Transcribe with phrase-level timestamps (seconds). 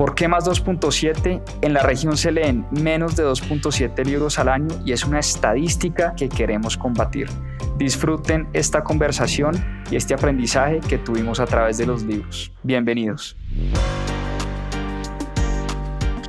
[0.00, 1.42] ¿Por qué más 2.7?
[1.60, 6.14] En la región se leen menos de 2.7 libros al año y es una estadística
[6.16, 7.28] que queremos combatir.
[7.76, 12.50] Disfruten esta conversación y este aprendizaje que tuvimos a través de los libros.
[12.62, 13.36] Bienvenidos.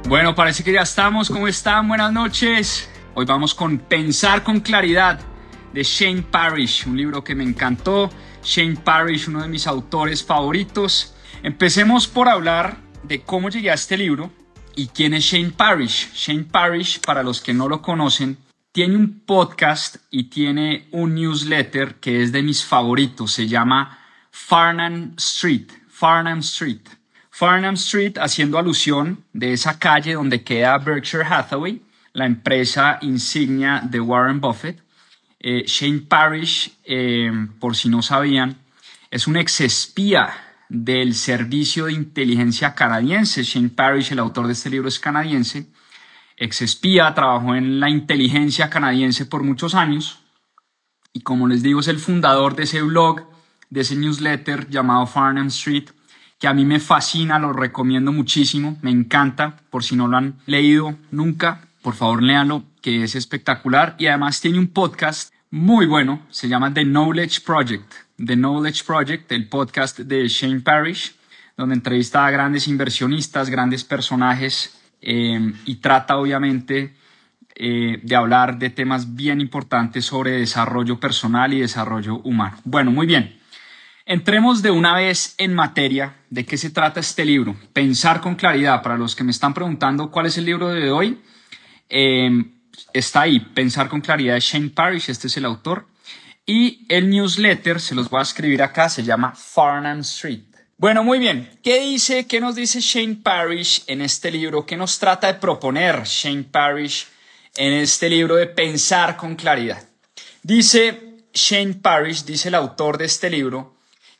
[0.10, 1.30] Bueno, parece que ya estamos.
[1.30, 1.88] ¿Cómo están?
[1.88, 2.90] Buenas noches.
[3.14, 5.18] Hoy vamos con Pensar con Claridad
[5.74, 8.10] de Shane Parrish, un libro que me encantó.
[8.44, 11.16] Shane Parrish, uno de mis autores favoritos.
[11.42, 14.32] Empecemos por hablar de cómo llegué a este libro
[14.76, 16.12] y quién es Shane Parrish.
[16.14, 18.38] Shane Parrish, para los que no lo conocen,
[18.72, 23.34] tiene un podcast y tiene un newsletter que es de mis favoritos.
[23.34, 24.00] Se llama
[24.32, 25.68] Farnham Street.
[25.90, 26.82] Farnham Street.
[27.30, 31.82] Farnham Street haciendo alusión de esa calle donde queda Berkshire Hathaway,
[32.14, 34.82] la empresa insignia de Warren Buffett.
[35.40, 38.58] Eh, Shane Parrish, eh, por si no sabían,
[39.10, 43.44] es un ex espía del Servicio de Inteligencia canadiense.
[43.44, 45.68] Shane Parrish, el autor de este libro, es canadiense
[46.42, 50.22] ex espía, trabajó en la inteligencia canadiense por muchos años
[51.14, 53.30] y como les digo es el fundador de ese blog,
[53.70, 55.90] de ese newsletter llamado Farnham Street,
[56.40, 60.40] que a mí me fascina, lo recomiendo muchísimo, me encanta, por si no lo han
[60.48, 63.96] leído nunca, por favor léanlo, que es espectacular.
[64.00, 67.94] Y además tiene un podcast muy bueno, se llama The Knowledge Project,
[68.26, 71.16] The Knowledge Project, el podcast de Shane Parrish,
[71.58, 76.94] donde entrevista a grandes inversionistas, grandes personajes Em, y trata obviamente
[77.56, 82.58] eh, de hablar de temas bien importantes sobre desarrollo personal y desarrollo humano.
[82.64, 83.40] Bueno, muy bien.
[84.06, 87.56] Entremos de una vez en materia de qué se trata este libro.
[87.74, 88.82] Pensar con claridad.
[88.84, 91.20] Para los que me están preguntando cuál es el libro de hoy,
[91.90, 92.52] em,
[92.94, 93.40] está ahí.
[93.40, 95.88] Pensar con claridad de Shane Parrish, este es el autor.
[96.46, 100.44] Y el newsletter, se los voy a escribir acá, se llama Farnham Street.
[100.78, 101.60] Bueno, muy bien.
[101.62, 104.66] ¿Qué dice, qué nos dice Shane Parrish en este libro?
[104.66, 107.08] ¿Qué nos trata de proponer Shane Parrish
[107.56, 109.88] en este libro de Pensar con Claridad?
[110.42, 113.76] Dice Shane Parrish, dice el autor de este libro,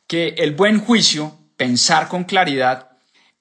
[0.06, 2.90] que el buen juicio, pensar con claridad,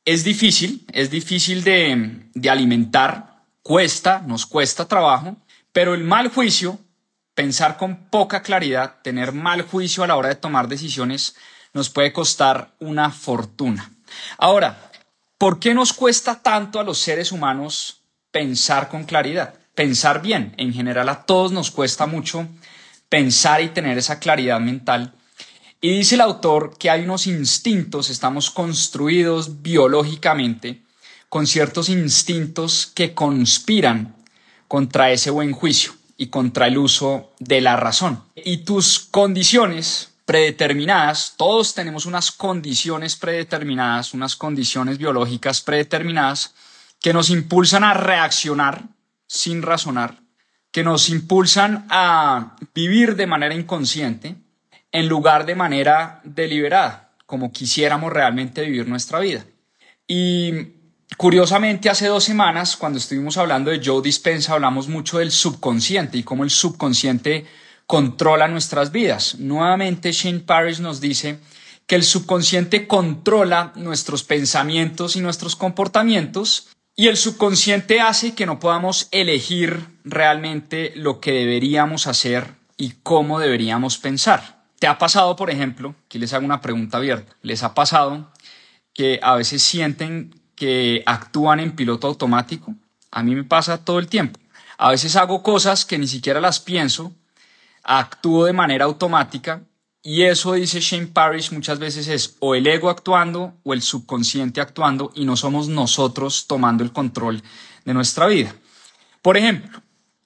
[0.06, 5.38] es difícil, es difícil de, de alimentar, cuesta, nos cuesta trabajo,
[5.72, 6.80] pero el mal juicio,
[7.36, 11.36] pensar con poca claridad, tener mal juicio a la hora de tomar decisiones,
[11.74, 13.92] nos puede costar una fortuna.
[14.38, 14.92] Ahora,
[15.38, 19.54] ¿por qué nos cuesta tanto a los seres humanos pensar con claridad?
[19.74, 20.54] Pensar bien.
[20.58, 22.48] En general a todos nos cuesta mucho
[23.08, 25.14] pensar y tener esa claridad mental.
[25.80, 30.84] Y dice el autor que hay unos instintos, estamos construidos biológicamente
[31.30, 34.16] con ciertos instintos que conspiran
[34.68, 38.24] contra ese buen juicio y contra el uso de la razón.
[38.36, 46.54] Y tus condiciones predeterminadas, todos tenemos unas condiciones predeterminadas, unas condiciones biológicas predeterminadas
[47.00, 48.84] que nos impulsan a reaccionar
[49.26, 50.20] sin razonar,
[50.72, 54.36] que nos impulsan a vivir de manera inconsciente
[54.92, 59.44] en lugar de manera deliberada, como quisiéramos realmente vivir nuestra vida.
[60.08, 60.52] Y
[61.18, 66.24] curiosamente, hace dos semanas, cuando estuvimos hablando de Joe Dispensa, hablamos mucho del subconsciente y
[66.24, 67.46] cómo el subconsciente
[67.86, 69.36] controla nuestras vidas.
[69.40, 71.40] Nuevamente Shane Parrish nos dice
[71.86, 78.60] que el subconsciente controla nuestros pensamientos y nuestros comportamientos y el subconsciente hace que no
[78.60, 84.64] podamos elegir realmente lo que deberíamos hacer y cómo deberíamos pensar.
[84.80, 88.32] ¿Te ha pasado, por ejemplo, que les hago una pregunta abierta, les ha pasado
[88.94, 92.76] que a veces sienten que actúan en piloto automático?
[93.10, 94.40] A mí me pasa todo el tiempo.
[94.78, 97.12] A veces hago cosas que ni siquiera las pienso
[97.82, 99.64] actúo de manera automática
[100.04, 104.62] y eso, dice Shane Parrish, muchas veces es o el ego actuando o el subconsciente
[104.62, 107.42] actuando y no somos nosotros tomando el control
[107.84, 108.56] de nuestra vida.
[109.24, 109.82] Por ejemplo,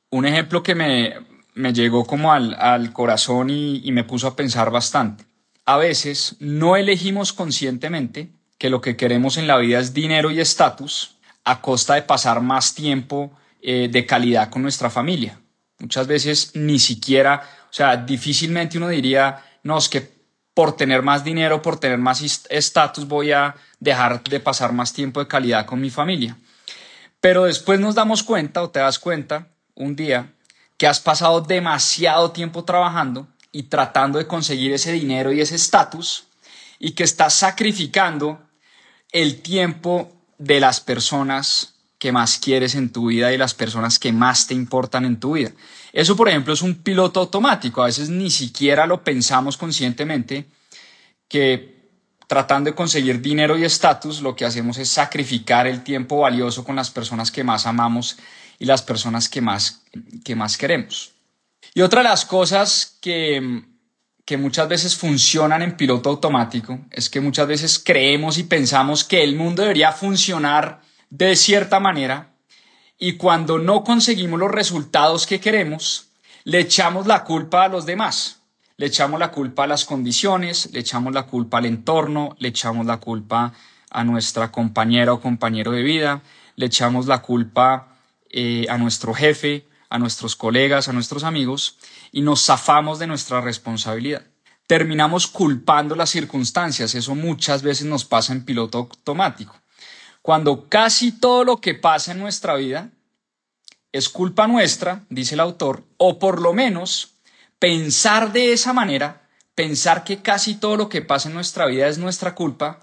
[0.09, 1.13] un ejemplo que me,
[1.53, 5.23] me llegó como al, al corazón y, y me puso a pensar bastante.
[5.63, 10.39] A veces no elegimos conscientemente que lo que queremos en la vida es dinero y
[10.39, 13.31] estatus a costa de pasar más tiempo
[13.61, 15.39] eh, de calidad con nuestra familia.
[15.79, 20.15] Muchas veces ni siquiera, o sea, difícilmente uno diría, no, es que
[20.53, 25.19] por tener más dinero, por tener más estatus, voy a dejar de pasar más tiempo
[25.19, 26.37] de calidad con mi familia.
[27.19, 30.31] Pero después nos damos cuenta o te das cuenta un día
[30.77, 36.27] que has pasado demasiado tiempo trabajando y tratando de conseguir ese dinero y ese estatus
[36.79, 38.41] y que estás sacrificando
[39.11, 44.11] el tiempo de las personas que más quieres en tu vida y las personas que
[44.11, 45.51] más te importan en tu vida.
[45.93, 47.81] Eso, por ejemplo, es un piloto automático.
[47.81, 50.45] A veces ni siquiera lo pensamos conscientemente
[51.27, 51.75] que
[52.27, 56.75] tratando de conseguir dinero y estatus, lo que hacemos es sacrificar el tiempo valioso con
[56.75, 58.17] las personas que más amamos
[58.59, 59.83] y las personas que más,
[60.23, 61.13] que más queremos.
[61.73, 63.63] Y otra de las cosas que,
[64.25, 69.23] que muchas veces funcionan en piloto automático es que muchas veces creemos y pensamos que
[69.23, 70.81] el mundo debería funcionar
[71.11, 72.31] de cierta manera
[72.97, 76.07] y cuando no conseguimos los resultados que queremos,
[76.43, 78.41] le echamos la culpa a los demás.
[78.77, 82.85] Le echamos la culpa a las condiciones, le echamos la culpa al entorno, le echamos
[82.85, 83.53] la culpa
[83.89, 86.23] a nuestra compañera o compañero de vida,
[86.55, 87.95] le echamos la culpa
[88.29, 91.77] eh, a nuestro jefe, a nuestros colegas, a nuestros amigos
[92.15, 94.25] y nos zafamos de nuestra responsabilidad.
[94.67, 99.53] Terminamos culpando las circunstancias, eso muchas veces nos pasa en piloto automático.
[100.21, 102.89] Cuando casi todo lo que pasa en nuestra vida
[103.91, 107.15] es culpa nuestra, dice el autor, o por lo menos
[107.59, 111.97] pensar de esa manera, pensar que casi todo lo que pasa en nuestra vida es
[111.97, 112.79] nuestra culpa,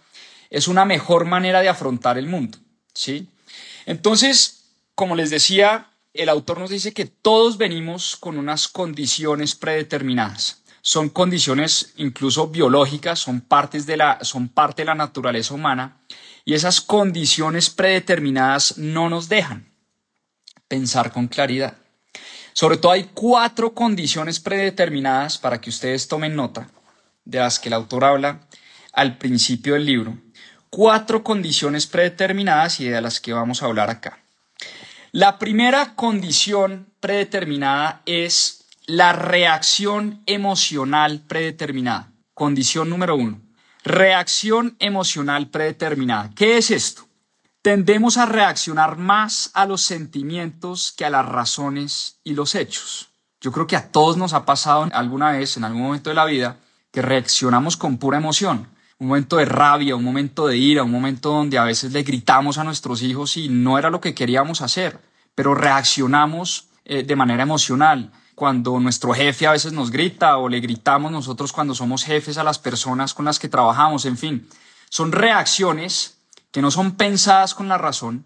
[0.51, 2.59] es una mejor manera de afrontar el mundo,
[2.93, 3.31] ¿sí?
[3.87, 10.63] Entonces, como les decía, el autor nos dice que todos venimos con unas condiciones predeterminadas.
[10.83, 16.03] Son condiciones incluso biológicas, son, partes de la, son parte de la naturaleza humana
[16.45, 19.73] y esas condiciones predeterminadas no nos dejan
[20.69, 21.77] pensar con claridad.
[22.53, 26.69] Sobre todo hay cuatro condiciones predeterminadas para que ustedes tomen nota
[27.25, 28.49] de las que el autor habla
[28.93, 30.19] al principio del libro.
[30.69, 34.22] Cuatro condiciones predeterminadas y de las que vamos a hablar acá.
[35.15, 42.11] La primera condición predeterminada es la reacción emocional predeterminada.
[42.33, 43.39] Condición número uno.
[43.85, 46.31] Reacción emocional predeterminada.
[46.35, 47.07] ¿Qué es esto?
[47.61, 53.11] Tendemos a reaccionar más a los sentimientos que a las razones y los hechos.
[53.39, 56.25] Yo creo que a todos nos ha pasado alguna vez, en algún momento de la
[56.25, 56.57] vida,
[56.91, 58.67] que reaccionamos con pura emoción.
[59.03, 62.57] Un momento de rabia, un momento de ira, un momento donde a veces le gritamos
[62.57, 65.01] a nuestros hijos y no era lo que queríamos hacer,
[65.35, 68.13] pero reaccionamos eh, de manera emocional.
[68.37, 72.45] Cuando nuestro jefe a veces nos grita o le gritamos nosotros cuando somos jefes a
[72.45, 74.49] las personas con las que trabajamos, en fin,
[74.89, 76.19] son reacciones
[76.53, 78.25] que no son pensadas con la razón,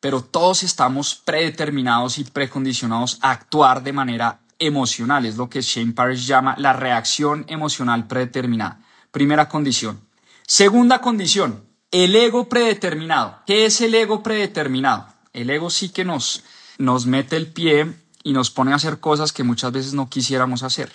[0.00, 5.26] pero todos estamos predeterminados y precondicionados a actuar de manera emocional.
[5.26, 8.80] Es lo que Shane Parrish llama la reacción emocional predeterminada.
[9.10, 10.00] Primera condición.
[10.46, 13.38] Segunda condición, el ego predeterminado.
[13.46, 15.06] ¿Qué es el ego predeterminado?
[15.32, 16.44] El ego sí que nos,
[16.78, 17.92] nos mete el pie
[18.22, 20.92] y nos pone a hacer cosas que muchas veces no quisiéramos hacer.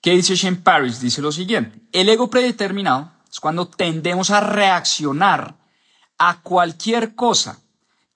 [0.00, 0.98] ¿Qué dice Shane Parrish?
[0.98, 1.78] Dice lo siguiente.
[1.92, 5.56] El ego predeterminado es cuando tendemos a reaccionar
[6.18, 7.58] a cualquier cosa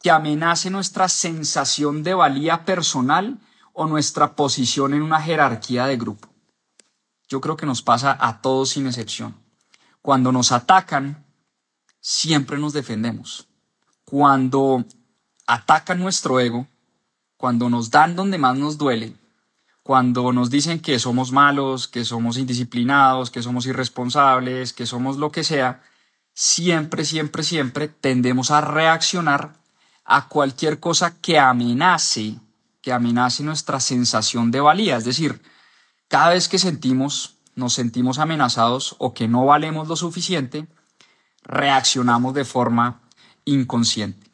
[0.02, 3.38] que amenace nuestra sensación de valía personal
[3.73, 6.33] o nuestra posición en una jerarquía de grupo.
[7.34, 9.34] Yo creo que nos pasa a todos sin excepción.
[10.00, 11.26] Cuando nos atacan,
[11.98, 13.49] siempre nos defendemos.
[14.04, 14.85] Cuando
[15.44, 16.68] atacan nuestro ego,
[17.37, 19.16] cuando nos dan donde más nos duele,
[19.82, 25.32] cuando nos dicen que somos malos, que somos indisciplinados, que somos irresponsables, que somos lo
[25.32, 25.82] que sea,
[26.35, 29.54] siempre, siempre, siempre tendemos a reaccionar
[30.04, 32.38] a cualquier cosa que amenace,
[32.80, 34.97] que amenace nuestra sensación de valía.
[34.99, 35.42] Es decir,
[36.14, 40.68] cada vez que sentimos, nos sentimos amenazados o que no valemos lo suficiente,
[41.42, 43.00] reaccionamos de forma
[43.44, 44.30] inconsciente.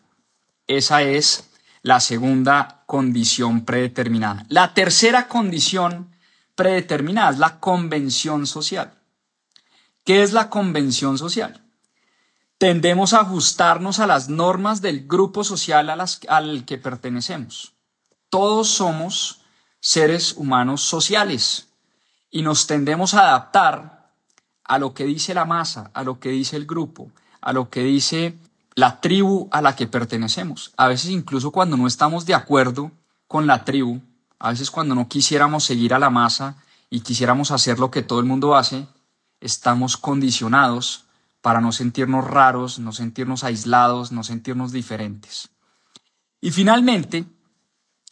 [0.66, 1.49] Esa es
[1.80, 4.44] la segunda condición predeterminada.
[4.50, 6.14] La tercera condición
[6.54, 8.92] predeterminada es la convención social.
[10.04, 11.64] ¿Qué es la convención social?
[12.58, 15.88] tendemos a ajustarnos a las normas del grupo social
[16.28, 17.72] al que pertenecemos.
[18.28, 19.40] Todos somos
[19.80, 21.69] seres humanos sociales
[22.30, 24.12] y nos tendemos a adaptar
[24.64, 27.10] a lo que dice la masa, a lo que dice el grupo,
[27.40, 28.38] a lo que dice
[28.75, 30.72] la tribu a la que pertenecemos.
[30.76, 32.92] A veces incluso cuando no estamos de acuerdo
[33.26, 34.00] con la tribu,
[34.38, 36.56] a veces cuando no quisiéramos seguir a la masa
[36.88, 38.87] y quisiéramos hacer lo que todo el mundo hace,
[39.40, 41.04] estamos condicionados
[41.40, 45.50] para no sentirnos raros, no sentirnos aislados, no sentirnos diferentes.
[46.40, 47.25] Y finalmente,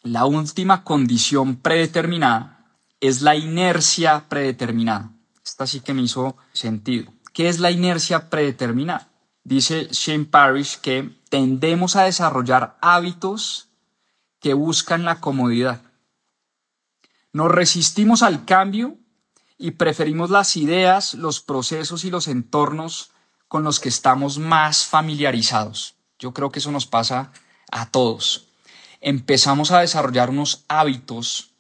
[0.03, 2.58] la última condición predeterminada
[3.01, 5.13] es la inercia predeterminada.
[5.45, 7.13] Esta sí que me hizo sentido.
[7.33, 9.09] ¿Qué es la inercia predeterminada?
[9.45, 13.69] Dice Shane Parrish que tendemos a desarrollar hábitos
[14.41, 15.83] que buscan la comodidad.
[17.33, 18.97] Nos resistimos al cambio
[19.57, 23.11] y preferimos las ideas, los procesos y los entornos
[23.49, 25.95] con los que estamos más familiarizados.
[26.19, 27.33] Yo creo que eso nos pasa
[27.71, 28.49] a todos.
[29.01, 31.53] Empezamos a desarrollar unos hábitos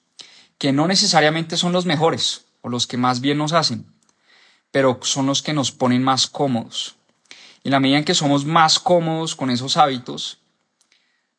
[0.59, 3.87] que no necesariamente son los mejores o los que más bien nos hacen,
[4.71, 6.97] pero son los que nos ponen más cómodos.
[7.62, 10.38] Y la medida en que somos más cómodos con esos hábitos,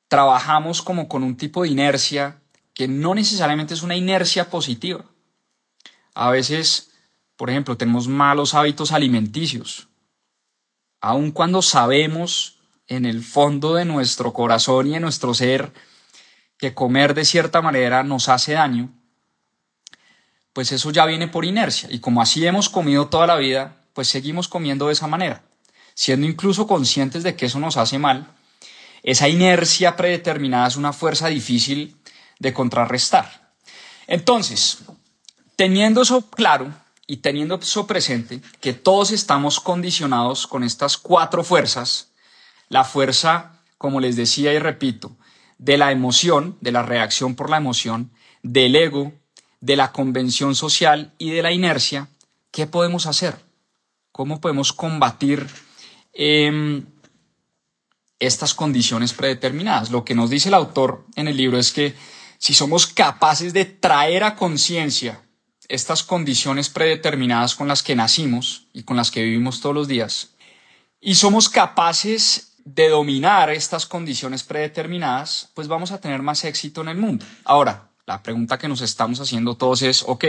[0.07, 2.39] trabajamos como con un tipo de inercia
[2.73, 5.05] que no necesariamente es una inercia positiva.
[6.13, 6.91] A veces,
[7.35, 9.87] por ejemplo, tenemos malos hábitos alimenticios.
[11.01, 12.57] Aun cuando sabemos
[12.87, 15.71] en el fondo de nuestro corazón y en nuestro ser
[16.57, 18.89] que comer de cierta manera nos hace daño,
[20.59, 21.87] pues eso ya viene por inercia.
[21.89, 25.41] Y como así hemos comido toda la vida, pues seguimos comiendo de esa manera,
[25.93, 28.27] siendo incluso conscientes de que eso nos hace mal.
[29.01, 31.95] Esa inercia predeterminada es una fuerza difícil
[32.39, 33.53] de contrarrestar.
[34.05, 34.79] Entonces,
[35.55, 36.73] teniendo eso claro
[37.07, 42.09] y teniendo eso presente, que todos estamos condicionados con estas cuatro fuerzas,
[42.67, 45.15] la fuerza, como les decía y repito,
[45.57, 48.11] de la emoción, de la reacción por la emoción,
[48.43, 49.13] del ego,
[49.61, 52.09] de la convención social y de la inercia,
[52.51, 53.35] ¿qué podemos hacer?
[54.11, 55.47] ¿Cómo podemos combatir
[56.13, 56.85] em,
[58.19, 59.91] estas condiciones predeterminadas?
[59.91, 61.95] Lo que nos dice el autor en el libro es que
[62.37, 65.21] si somos capaces de traer a conciencia
[65.67, 70.29] estas condiciones predeterminadas con las que nacimos y con las que vivimos todos los días,
[70.99, 76.89] y somos capaces de dominar estas condiciones predeterminadas, pues vamos a tener más éxito en
[76.89, 77.25] el mundo.
[77.45, 80.25] Ahora, la pregunta que nos estamos haciendo todos es, ok,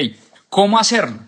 [0.51, 1.21] ¿cómo hacerlo?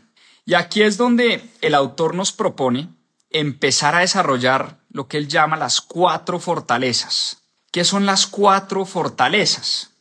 [0.45, 2.91] Y aquí es donde el autor nos propone
[3.31, 7.39] empezar a desarrollar lo que él llama las cuatro fortalezas.
[7.71, 9.93] ¿Qué son las cuatro fortalezas?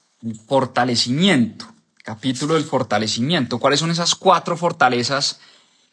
[0.46, 1.68] Fortalecimiento,
[2.04, 3.58] capítulo del fortalecimiento.
[3.58, 5.40] ¿Cuáles son esas cuatro fortalezas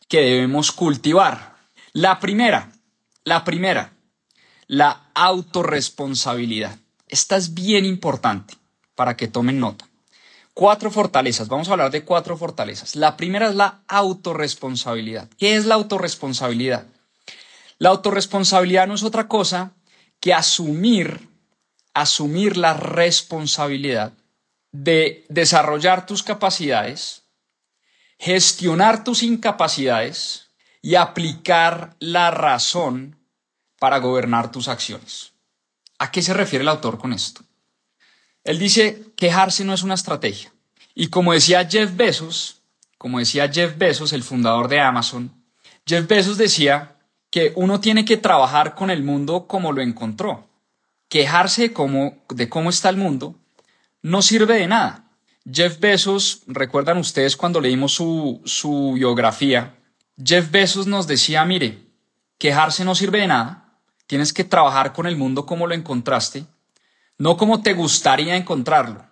[0.09, 1.55] que debemos cultivar?
[1.93, 2.73] La primera,
[3.23, 3.93] la primera,
[4.67, 6.77] la autorresponsabilidad.
[7.07, 8.55] Esta es bien importante
[8.97, 9.88] para que tomen nota.
[10.59, 11.47] Cuatro fortalezas.
[11.47, 12.97] Vamos a hablar de cuatro fortalezas.
[12.97, 15.29] La primera es la autorresponsabilidad.
[15.39, 16.89] ¿Qué es la autorresponsabilidad?
[17.79, 19.71] La autorresponsabilidad no es otra cosa
[20.19, 21.29] que asumir,
[21.95, 24.15] asumir la responsabilidad
[24.73, 27.23] de desarrollar tus capacidades,
[28.19, 30.49] gestionar tus incapacidades
[30.83, 33.17] y aplicar la razón
[33.79, 35.35] para gobernar tus acciones.
[36.01, 37.43] ¿A qué se refiere el autor con esto?
[38.49, 40.51] Él dice, quejarse no es una estrategia.
[40.95, 42.63] Y como decía Jeff Bezos,
[42.97, 45.31] como decía Jeff Bezos, el fundador de Amazon,
[45.87, 46.97] Jeff Bezos decía
[47.29, 50.49] que uno tiene que trabajar con el mundo como lo encontró.
[51.11, 53.35] Quejarse de cómo, de cómo está el mundo
[54.01, 55.11] no sirve de nada.
[55.45, 59.75] Jeff Bezos, recuerdan ustedes cuando leímos su, su biografía,
[60.17, 61.81] Jeff Bezos nos decía, mire,
[62.39, 63.75] quejarse no sirve de nada,
[64.07, 66.47] tienes que trabajar con el mundo como lo encontraste
[67.19, 69.05] no como te gustaría encontrarlo.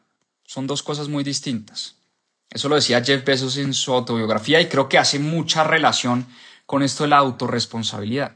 [0.44, 1.96] Son dos cosas muy distintas.
[2.50, 6.26] Eso lo decía Jeff Bezos en su autobiografía y creo que hace mucha relación
[6.64, 8.32] con esto de la autorresponsabilidad.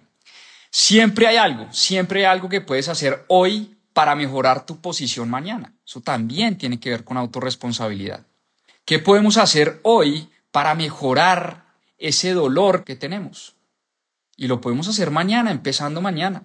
[0.70, 5.72] Siempre hay algo, siempre hay algo que puedes hacer hoy para mejorar tu posición mañana.
[5.86, 8.26] Eso también tiene que ver con autorresponsabilidad.
[8.84, 11.64] ¿Qué podemos hacer hoy para mejorar
[11.98, 13.54] ese dolor que tenemos?
[14.36, 16.42] Y lo podemos hacer mañana, empezando mañana.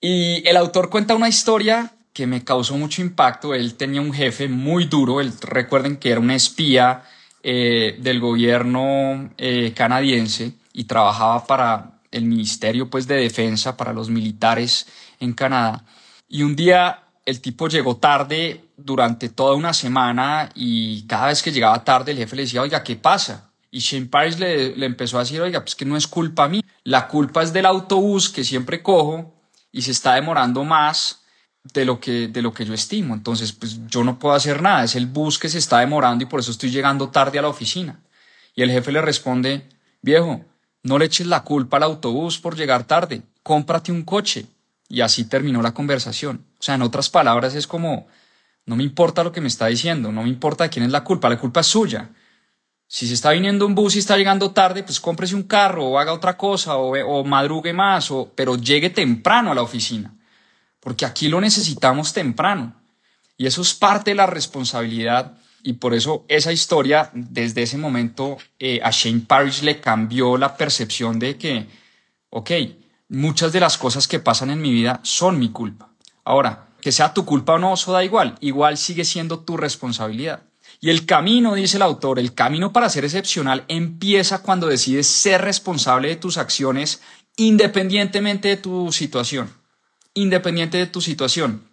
[0.00, 3.54] Y el autor cuenta una historia que me causó mucho impacto.
[3.54, 7.02] Él tenía un jefe muy duro, él, recuerden que era un espía
[7.42, 14.10] eh, del gobierno eh, canadiense y trabajaba para el Ministerio pues, de Defensa, para los
[14.10, 14.86] militares
[15.18, 15.84] en Canadá.
[16.28, 21.52] Y un día el tipo llegó tarde durante toda una semana y cada vez que
[21.52, 23.50] llegaba tarde el jefe le decía, oiga, ¿qué pasa?
[23.70, 26.62] Y Shane Paris le, le empezó a decir, oiga, pues que no es culpa mía,
[26.84, 29.34] la culpa es del autobús que siempre cojo
[29.70, 31.21] y se está demorando más
[31.64, 33.14] de lo que, de lo que yo estimo.
[33.14, 34.84] Entonces, pues yo no puedo hacer nada.
[34.84, 37.48] Es el bus que se está demorando y por eso estoy llegando tarde a la
[37.48, 38.00] oficina.
[38.54, 39.68] Y el jefe le responde,
[40.02, 40.44] viejo,
[40.82, 43.22] no le eches la culpa al autobús por llegar tarde.
[43.42, 44.46] Cómprate un coche.
[44.88, 46.44] Y así terminó la conversación.
[46.58, 48.08] O sea, en otras palabras, es como,
[48.66, 51.02] no me importa lo que me está diciendo, no me importa de quién es la
[51.02, 52.10] culpa, la culpa es suya.
[52.86, 55.98] Si se está viniendo un bus y está llegando tarde, pues cómprese un carro o
[55.98, 60.14] haga otra cosa o, o madrugue más, o, pero llegue temprano a la oficina
[60.82, 62.74] porque aquí lo necesitamos temprano.
[63.36, 68.36] Y eso es parte de la responsabilidad y por eso esa historia, desde ese momento,
[68.58, 71.66] eh, a Shane Parrish le cambió la percepción de que,
[72.30, 72.50] ok,
[73.08, 75.90] muchas de las cosas que pasan en mi vida son mi culpa.
[76.24, 80.42] Ahora, que sea tu culpa o no, eso da igual, igual sigue siendo tu responsabilidad.
[80.80, 85.42] Y el camino, dice el autor, el camino para ser excepcional empieza cuando decides ser
[85.42, 87.00] responsable de tus acciones
[87.36, 89.61] independientemente de tu situación.
[90.14, 91.66] Independiente de tu situación.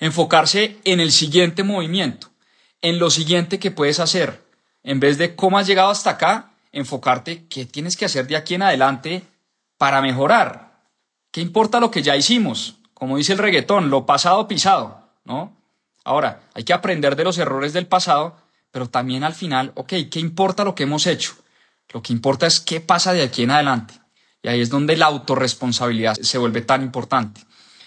[0.00, 2.30] Enfocarse en el siguiente movimiento,
[2.82, 4.44] en lo siguiente que puedes hacer.
[4.82, 8.54] En vez de cómo has llegado hasta acá, enfocarte qué tienes que hacer de aquí
[8.54, 9.22] en adelante
[9.78, 10.82] para mejorar.
[11.30, 12.76] ¿Qué importa lo que ya hicimos?
[12.92, 15.56] Como dice el reggaetón, lo pasado pisado, ¿no?
[16.04, 18.36] Ahora, hay que aprender de los errores del pasado,
[18.70, 21.34] pero también al final, ok, ¿qué importa lo que hemos hecho?
[21.92, 24.01] Lo que importa es qué pasa de aquí en adelante.
[24.42, 27.42] Y ahí es donde la autorresponsabilidad se vuelve tan importante.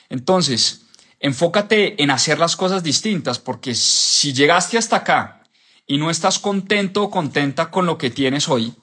[0.09, 0.83] Entonces,
[1.19, 5.43] enfócate en hacer las cosas distintas, porque si llegaste hasta acá
[5.85, 8.73] y no estás contento o contenta con lo que tienes hoy,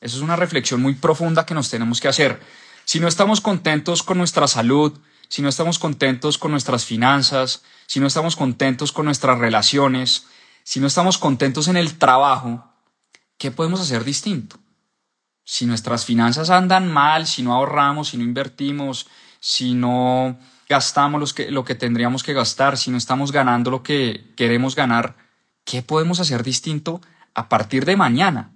[0.00, 2.40] eso es una reflexión muy profunda que nos tenemos que hacer.
[2.84, 4.92] Si no estamos contentos con nuestra salud,
[5.28, 10.26] si no estamos contentos con nuestras finanzas, si no estamos contentos con nuestras relaciones,
[10.62, 12.70] si no estamos contentos en el trabajo,
[13.38, 14.58] ¿qué podemos hacer distinto?
[15.44, 19.06] Si nuestras finanzas andan mal, si no ahorramos, si no invertimos,
[19.40, 23.82] si no gastamos lo que, lo que tendríamos que gastar, si no estamos ganando lo
[23.82, 25.16] que queremos ganar,
[25.64, 27.00] ¿qué podemos hacer distinto
[27.34, 28.52] a partir de mañana?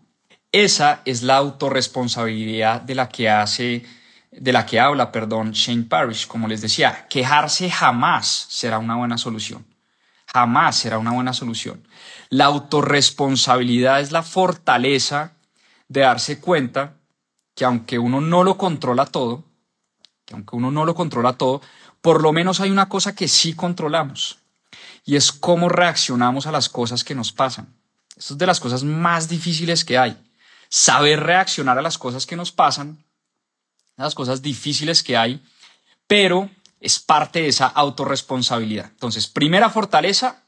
[0.51, 3.85] Esa es la autorresponsabilidad de la que hace
[4.31, 9.19] de la que habla, perdón, Shane Parrish, como les decía, quejarse jamás será una buena
[9.19, 9.67] solución.
[10.33, 11.87] Jamás será una buena solución.
[12.29, 15.33] La autorresponsabilidad es la fortaleza
[15.89, 16.95] de darse cuenta
[17.55, 19.45] que aunque uno no lo controla todo,
[20.25, 21.61] que aunque uno no lo controla todo,
[22.01, 24.39] por lo menos hay una cosa que sí controlamos
[25.05, 27.75] y es cómo reaccionamos a las cosas que nos pasan.
[28.17, 30.17] Eso es de las cosas más difíciles que hay.
[30.69, 33.05] Saber reaccionar a las cosas que nos pasan
[34.05, 35.43] las cosas difíciles que hay,
[36.07, 36.49] pero
[36.81, 38.87] es parte de esa autorresponsabilidad.
[38.87, 40.45] Entonces, primera fortaleza,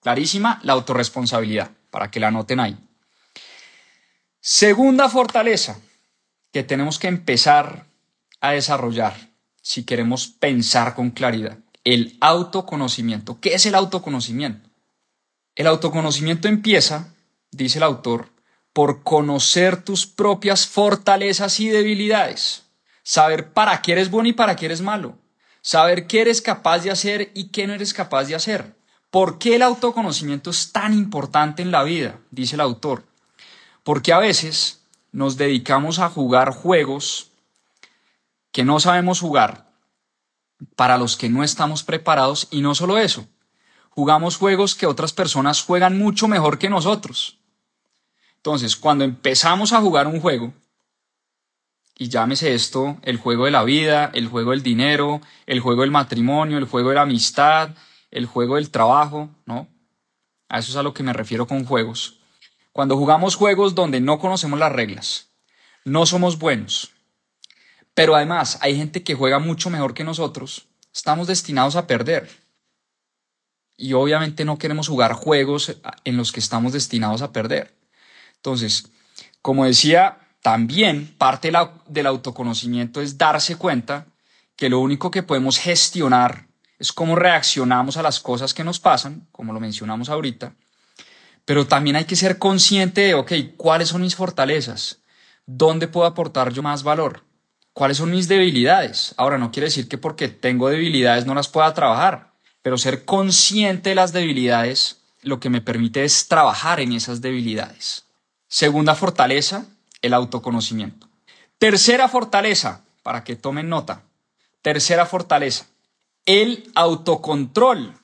[0.00, 2.78] clarísima, la autorresponsabilidad, para que la anoten ahí.
[4.44, 5.78] Segunda fortaleza
[6.52, 7.86] que tenemos que empezar
[8.40, 9.14] a desarrollar
[9.60, 13.38] si queremos pensar con claridad, el autoconocimiento.
[13.40, 14.68] ¿Qué es el autoconocimiento?
[15.54, 17.14] El autoconocimiento empieza,
[17.52, 18.30] dice el autor,
[18.72, 22.64] por conocer tus propias fortalezas y debilidades,
[23.04, 25.16] saber para qué eres bueno y para qué eres malo,
[25.60, 28.74] saber qué eres capaz de hacer y qué no eres capaz de hacer.
[29.08, 32.18] ¿Por qué el autoconocimiento es tan importante en la vida?
[32.32, 33.04] Dice el autor.
[33.82, 37.30] Porque a veces nos dedicamos a jugar juegos
[38.52, 39.72] que no sabemos jugar,
[40.76, 43.26] para los que no estamos preparados y no solo eso,
[43.90, 47.38] jugamos juegos que otras personas juegan mucho mejor que nosotros.
[48.36, 50.52] Entonces, cuando empezamos a jugar un juego,
[51.96, 55.90] y llámese esto el juego de la vida, el juego del dinero, el juego del
[55.90, 57.70] matrimonio, el juego de la amistad,
[58.10, 59.68] el juego del trabajo, ¿no?
[60.48, 62.21] A eso es a lo que me refiero con juegos.
[62.72, 65.28] Cuando jugamos juegos donde no conocemos las reglas,
[65.84, 66.92] no somos buenos,
[67.94, 72.30] pero además hay gente que juega mucho mejor que nosotros, estamos destinados a perder.
[73.76, 77.74] Y obviamente no queremos jugar juegos en los que estamos destinados a perder.
[78.36, 78.90] Entonces,
[79.42, 81.52] como decía, también parte
[81.88, 84.06] del autoconocimiento es darse cuenta
[84.56, 86.46] que lo único que podemos gestionar
[86.78, 90.54] es cómo reaccionamos a las cosas que nos pasan, como lo mencionamos ahorita,
[91.44, 95.00] pero también hay que ser consciente de, ok, ¿cuáles son mis fortalezas?
[95.46, 97.24] ¿Dónde puedo aportar yo más valor?
[97.72, 99.14] ¿Cuáles son mis debilidades?
[99.16, 103.90] Ahora, no quiere decir que porque tengo debilidades no las pueda trabajar, pero ser consciente
[103.90, 108.04] de las debilidades lo que me permite es trabajar en esas debilidades.
[108.48, 109.66] Segunda fortaleza,
[110.02, 111.08] el autoconocimiento.
[111.58, 114.02] Tercera fortaleza, para que tomen nota.
[114.62, 115.66] Tercera fortaleza,
[116.26, 117.94] el autocontrol.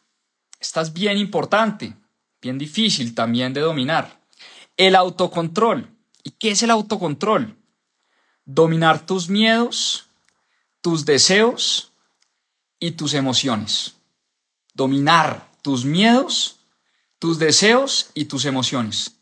[0.61, 1.95] Esta es bien importante,
[2.41, 4.21] bien difícil también de dominar.
[4.77, 5.91] El autocontrol.
[6.23, 7.57] ¿Y qué es el autocontrol?
[8.45, 10.09] Dominar tus miedos,
[10.81, 11.93] tus deseos
[12.79, 13.97] y tus emociones.
[14.75, 16.61] Dominar tus miedos,
[17.19, 19.17] tus deseos y tus emociones.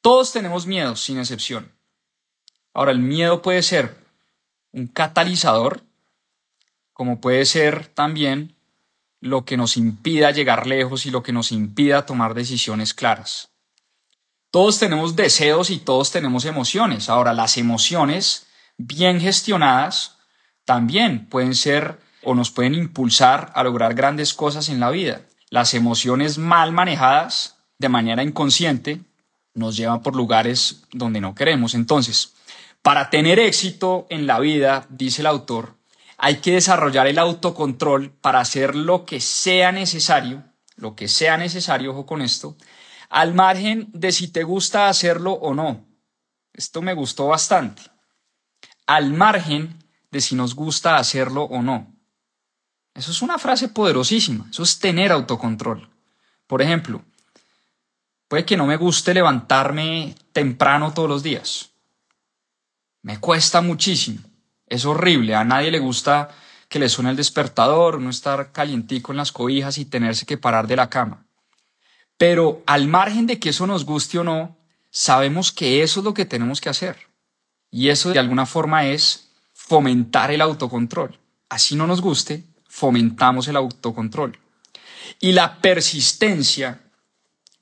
[0.00, 1.72] Todos tenemos miedo, sin excepción.
[2.74, 3.96] Ahora, el miedo puede ser
[4.72, 5.82] un catalizador,
[6.92, 8.56] como puede ser también
[9.22, 13.52] lo que nos impida llegar lejos y lo que nos impida tomar decisiones claras.
[14.50, 17.08] Todos tenemos deseos y todos tenemos emociones.
[17.08, 20.18] Ahora, las emociones bien gestionadas
[20.64, 25.22] también pueden ser o nos pueden impulsar a lograr grandes cosas en la vida.
[25.50, 29.02] Las emociones mal manejadas de manera inconsciente
[29.54, 31.74] nos lleva por lugares donde no queremos.
[31.74, 32.34] Entonces,
[32.82, 35.76] para tener éxito en la vida, dice el autor,
[36.24, 40.44] hay que desarrollar el autocontrol para hacer lo que sea necesario,
[40.76, 42.56] lo que sea necesario, ojo con esto,
[43.10, 45.84] Al margen de si te gusta hacerlo o no.
[46.52, 47.82] Esto me gustó bastante.
[48.86, 51.92] Al margen de si nos gusta hacerlo o no.
[52.94, 54.46] Eso es una frase poderosísima.
[54.48, 55.90] Eso es tener autocontrol.
[56.46, 57.02] Por ejemplo,
[58.28, 61.70] puede que no me guste levantarme temprano todos los días.
[63.02, 64.31] Me cuesta muchísimo.
[64.72, 65.34] Es horrible.
[65.34, 66.30] A nadie le gusta
[66.70, 70.66] que le suene el despertador, no estar calientico en las cobijas y tenerse que parar
[70.66, 71.26] de la cama.
[72.16, 74.56] Pero al margen de que eso nos guste o no,
[74.90, 76.96] sabemos que eso es lo que tenemos que hacer.
[77.70, 81.18] Y eso de alguna forma es fomentar el autocontrol.
[81.50, 84.38] Así no nos guste, fomentamos el autocontrol.
[85.20, 86.80] Y la persistencia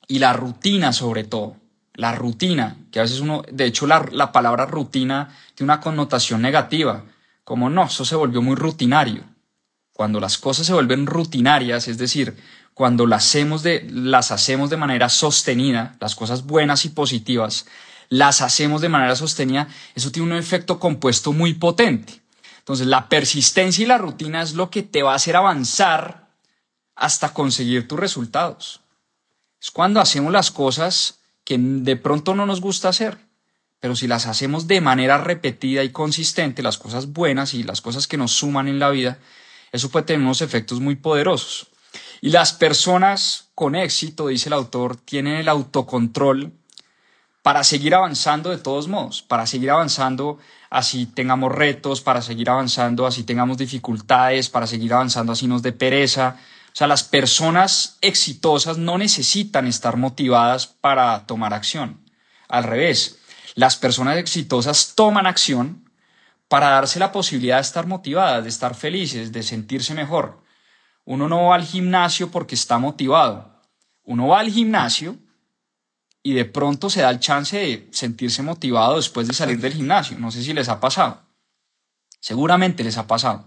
[0.06, 1.56] y la rutina sobre todo.
[2.00, 6.40] La rutina, que a veces uno, de hecho la, la palabra rutina tiene una connotación
[6.40, 7.04] negativa,
[7.44, 9.22] como no, eso se volvió muy rutinario.
[9.92, 12.38] Cuando las cosas se vuelven rutinarias, es decir,
[12.72, 17.66] cuando las hacemos de, las hacemos de manera sostenida, las cosas buenas y positivas,
[18.08, 22.22] las hacemos de manera sostenida, eso tiene un efecto compuesto muy potente.
[22.60, 26.30] Entonces, la persistencia y la rutina es lo que te va a hacer avanzar
[26.96, 28.80] hasta conseguir tus resultados.
[29.60, 31.19] Es cuando hacemos las cosas
[31.50, 33.18] que de pronto no nos gusta hacer,
[33.80, 38.06] pero si las hacemos de manera repetida y consistente, las cosas buenas y las cosas
[38.06, 39.18] que nos suman en la vida,
[39.72, 41.66] eso puede tener unos efectos muy poderosos.
[42.20, 46.52] Y las personas con éxito, dice el autor, tienen el autocontrol
[47.42, 50.38] para seguir avanzando de todos modos, para seguir avanzando
[50.70, 55.72] así tengamos retos, para seguir avanzando así tengamos dificultades, para seguir avanzando así nos dé
[55.72, 56.36] pereza.
[56.72, 62.00] O sea, las personas exitosas no necesitan estar motivadas para tomar acción.
[62.48, 63.18] Al revés,
[63.54, 65.90] las personas exitosas toman acción
[66.48, 70.42] para darse la posibilidad de estar motivadas, de estar felices, de sentirse mejor.
[71.04, 73.60] Uno no va al gimnasio porque está motivado.
[74.04, 75.16] Uno va al gimnasio
[76.22, 80.18] y de pronto se da el chance de sentirse motivado después de salir del gimnasio.
[80.18, 81.22] No sé si les ha pasado.
[82.20, 83.46] Seguramente les ha pasado.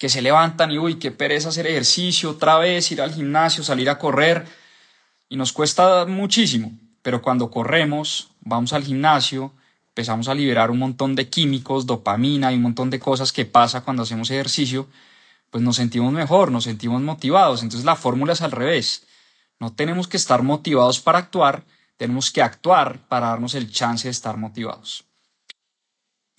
[0.00, 3.90] Que se levantan y, uy, qué pereza hacer ejercicio, otra vez ir al gimnasio, salir
[3.90, 4.46] a correr.
[5.28, 6.72] Y nos cuesta muchísimo.
[7.02, 9.52] Pero cuando corremos, vamos al gimnasio,
[9.88, 13.82] empezamos a liberar un montón de químicos, dopamina y un montón de cosas que pasa
[13.82, 14.88] cuando hacemos ejercicio,
[15.50, 17.62] pues nos sentimos mejor, nos sentimos motivados.
[17.62, 19.06] Entonces la fórmula es al revés.
[19.58, 21.64] No tenemos que estar motivados para actuar,
[21.98, 25.04] tenemos que actuar para darnos el chance de estar motivados.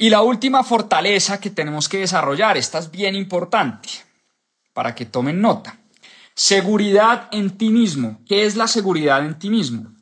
[0.01, 3.87] Y la última fortaleza que tenemos que desarrollar, esta es bien importante,
[4.73, 5.77] para que tomen nota.
[6.33, 8.19] Seguridad en ti mismo.
[8.25, 9.93] ¿Qué es la seguridad en ti mismo?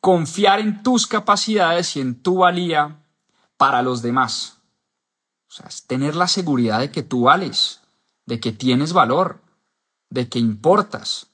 [0.00, 3.02] Confiar en tus capacidades y en tu valía
[3.56, 4.58] para los demás.
[5.48, 7.80] O sea, es tener la seguridad de que tú vales,
[8.26, 9.40] de que tienes valor,
[10.08, 11.26] de que importas.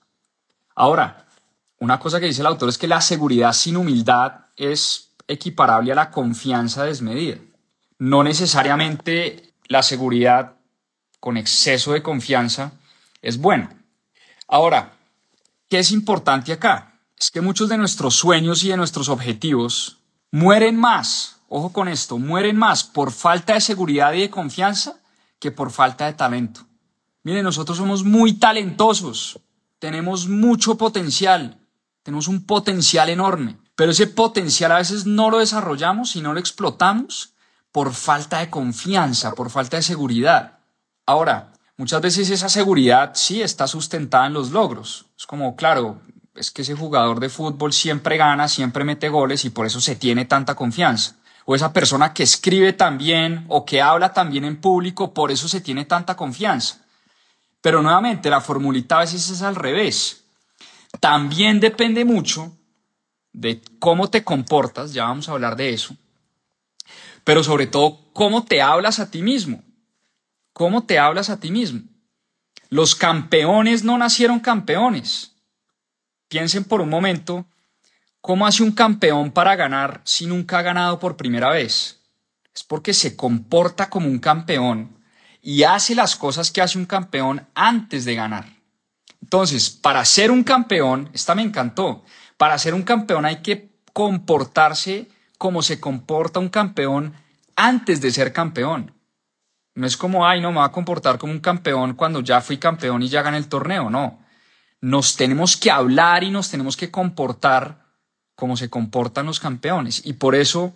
[0.74, 1.26] Ahora,
[1.78, 5.96] una cosa que dice el autor es que la seguridad sin humildad es equiparable a
[5.96, 7.36] la confianza desmedida.
[7.98, 10.54] No necesariamente la seguridad
[11.20, 12.72] con exceso de confianza
[13.22, 13.70] es buena.
[14.46, 14.92] Ahora,
[15.68, 17.00] ¿qué es importante acá?
[17.18, 19.98] Es que muchos de nuestros sueños y de nuestros objetivos
[20.30, 25.00] mueren más, ojo con esto, mueren más por falta de seguridad y de confianza
[25.40, 26.60] que por falta de talento.
[27.24, 29.40] Miren, nosotros somos muy talentosos,
[29.80, 31.58] tenemos mucho potencial,
[32.04, 36.40] tenemos un potencial enorme, pero ese potencial a veces no lo desarrollamos y no lo
[36.40, 37.34] explotamos
[37.78, 40.58] por falta de confianza, por falta de seguridad.
[41.06, 45.06] Ahora, muchas veces esa seguridad sí está sustentada en los logros.
[45.16, 46.00] Es como, claro,
[46.34, 49.94] es que ese jugador de fútbol siempre gana, siempre mete goles y por eso se
[49.94, 51.14] tiene tanta confianza.
[51.44, 55.30] O esa persona que escribe tan bien o que habla tan bien en público, por
[55.30, 56.78] eso se tiene tanta confianza.
[57.60, 60.24] Pero nuevamente, la formulita a veces es al revés
[60.98, 62.56] también depende mucho
[63.32, 65.94] de cómo te comportas, ya vamos a hablar de eso,
[67.28, 69.62] pero sobre todo cómo te hablas a ti mismo,
[70.54, 71.82] cómo te hablas a ti mismo.
[72.70, 75.32] Los campeones no nacieron campeones.
[76.28, 77.44] Piensen por un momento,
[78.22, 82.00] ¿cómo hace un campeón para ganar si nunca ha ganado por primera vez?
[82.54, 84.96] Es porque se comporta como un campeón
[85.42, 88.46] y hace las cosas que hace un campeón antes de ganar.
[89.20, 92.04] Entonces, para ser un campeón, esta me encantó,
[92.38, 97.14] para ser un campeón hay que comportarse como se comporta un campeón
[97.56, 98.92] antes de ser campeón.
[99.74, 102.58] No es como, ay, no, me va a comportar como un campeón cuando ya fui
[102.58, 104.18] campeón y ya gané el torneo, no.
[104.80, 107.86] Nos tenemos que hablar y nos tenemos que comportar
[108.34, 110.02] como se comportan los campeones.
[110.04, 110.74] Y por eso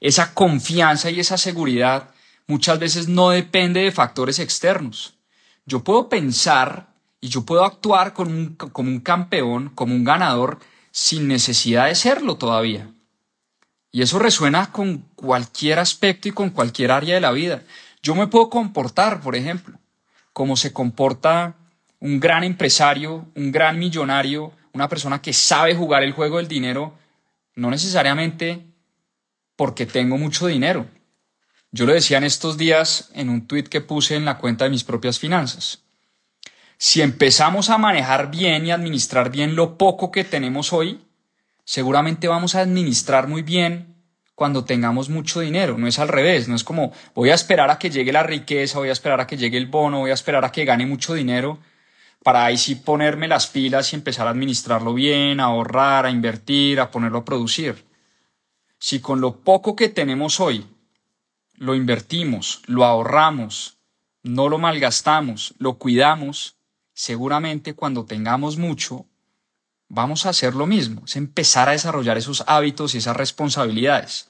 [0.00, 2.10] esa confianza y esa seguridad
[2.46, 5.14] muchas veces no depende de factores externos.
[5.64, 10.58] Yo puedo pensar y yo puedo actuar como un, como un campeón, como un ganador,
[10.90, 12.90] sin necesidad de serlo todavía.
[13.92, 17.62] Y eso resuena con cualquier aspecto y con cualquier área de la vida.
[18.02, 19.78] Yo me puedo comportar, por ejemplo,
[20.32, 21.54] como se comporta
[22.00, 26.94] un gran empresario, un gran millonario, una persona que sabe jugar el juego del dinero,
[27.54, 28.64] no necesariamente
[29.56, 30.86] porque tengo mucho dinero.
[31.70, 34.70] Yo lo decía en estos días en un tuit que puse en la cuenta de
[34.70, 35.80] mis propias finanzas.
[36.78, 41.00] Si empezamos a manejar bien y administrar bien lo poco que tenemos hoy,
[41.64, 43.96] seguramente vamos a administrar muy bien
[44.34, 45.78] cuando tengamos mucho dinero.
[45.78, 48.78] No es al revés, no es como voy a esperar a que llegue la riqueza,
[48.78, 51.14] voy a esperar a que llegue el bono, voy a esperar a que gane mucho
[51.14, 51.58] dinero
[52.22, 56.80] para ahí sí ponerme las pilas y empezar a administrarlo bien, a ahorrar, a invertir,
[56.80, 57.84] a ponerlo a producir.
[58.78, 60.66] Si con lo poco que tenemos hoy
[61.56, 63.78] lo invertimos, lo ahorramos,
[64.22, 66.56] no lo malgastamos, lo cuidamos,
[66.92, 69.06] seguramente cuando tengamos mucho,
[69.94, 74.26] vamos a hacer lo mismo, es empezar a desarrollar esos hábitos y esas responsabilidades.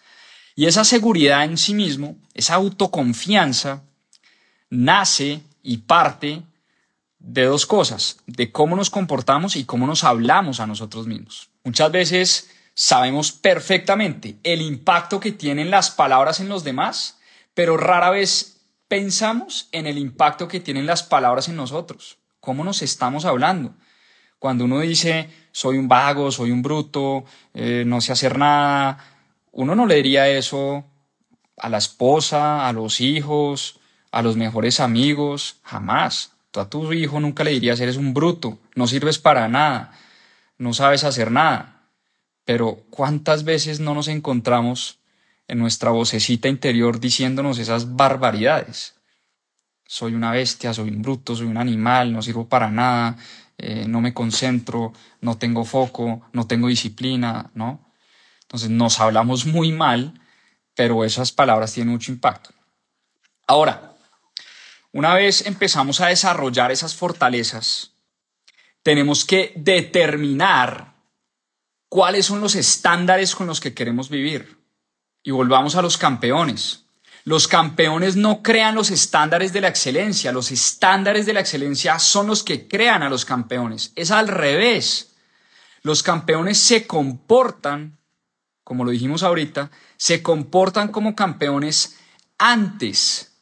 [0.57, 3.83] Y esa seguridad en sí mismo, esa autoconfianza,
[4.71, 6.43] nace y parte
[7.21, 11.49] de dos cosas, de cómo nos comportamos y cómo nos hablamos a nosotros mismos.
[11.63, 17.19] Muchas veces sabemos perfectamente el impacto que tienen las palabras en los demás,
[17.55, 22.19] pero rara vez pensamos en el impacto que tienen las palabras en nosotros.
[22.41, 23.77] ¿Cómo nos estamos hablando?
[24.43, 27.25] Cuando uno dice, soy un vago, soy un bruto,
[27.55, 28.99] eh, no sé hacer nada,
[29.53, 30.85] uno no le diría eso
[31.57, 33.79] a la esposa, a los hijos,
[34.11, 36.33] a los mejores amigos, jamás.
[36.51, 39.93] Tú a tu hijo nunca le dirías, eres un bruto, no sirves para nada,
[40.59, 41.87] no sabes hacer nada.
[42.45, 44.99] Pero ¿cuántas veces no nos encontramos
[45.47, 48.97] en nuestra vocecita interior diciéndonos esas barbaridades?
[49.93, 53.15] Soy una bestia, soy un bruto, soy un animal, no sirvo para nada,
[53.59, 57.93] eh, no me concentro, no tengo foco, no tengo disciplina, ¿no?
[58.41, 60.19] Entonces nos hablamos muy mal,
[60.75, 62.55] pero esas palabras tienen mucho impacto.
[63.47, 63.95] Ahora,
[64.93, 67.93] una vez empezamos a desarrollar esas fortalezas,
[68.83, 70.95] tenemos que determinar
[71.91, 74.59] cuáles son los estándares con los que queremos vivir.
[75.23, 76.82] Y volvamos a los campeones.
[77.25, 82.27] Los campeones no crean los estándares de la excelencia, los estándares de la excelencia son
[82.27, 83.93] los que crean a los campeones.
[83.95, 85.15] Es al revés.
[85.83, 87.99] Los campeones se comportan,
[88.65, 91.97] como lo dijimos ahorita, se comportan como campeones
[92.39, 93.33] antes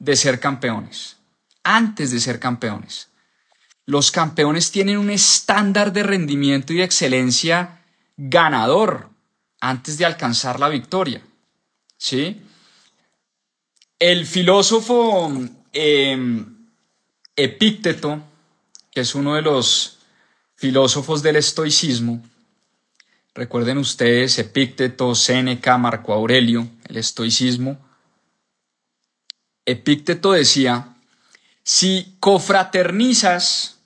[0.00, 1.16] de ser campeones,
[1.62, 3.08] antes de ser campeones.
[3.86, 7.82] Los campeones tienen un estándar de rendimiento y de excelencia
[8.16, 9.10] ganador
[9.60, 11.22] antes de alcanzar la victoria.
[11.96, 12.42] ¿Sí?
[13.98, 15.32] El filósofo
[15.72, 16.68] em,
[17.34, 18.22] Epícteto,
[18.92, 19.98] que es uno de los
[20.54, 22.22] filósofos del estoicismo,
[23.34, 27.76] recuerden ustedes Epícteto, Séneca, Marco Aurelio, el estoicismo,
[29.66, 30.94] Epícteto decía,
[31.64, 33.80] si cofraternizas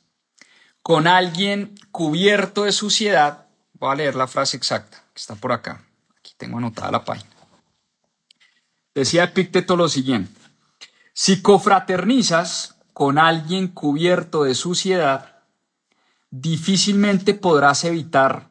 [0.82, 5.82] con alguien cubierto de suciedad, voy a leer la frase exacta, que está por acá,
[6.18, 7.31] aquí tengo anotada la página.
[8.94, 10.38] Decía Epícteto lo siguiente,
[11.14, 15.42] si cofraternizas con alguien cubierto de suciedad,
[16.30, 18.50] difícilmente podrás evitar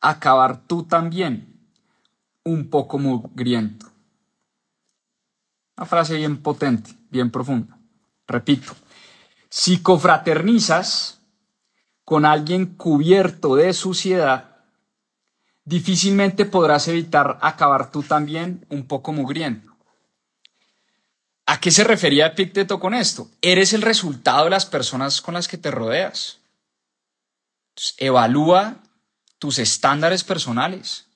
[0.00, 1.70] acabar tú también
[2.44, 3.86] un poco mugriento.
[5.76, 7.78] Una frase bien potente, bien profunda.
[8.26, 8.74] Repito,
[9.48, 11.20] si cofraternizas
[12.04, 14.51] con alguien cubierto de suciedad,
[15.64, 19.72] difícilmente podrás evitar acabar tú también un poco mugriento.
[21.46, 23.28] ¿A qué se refería Epicteto con esto?
[23.42, 26.38] Eres el resultado de las personas con las que te rodeas.
[27.98, 28.76] evalúa
[29.38, 31.06] tus estándares personales.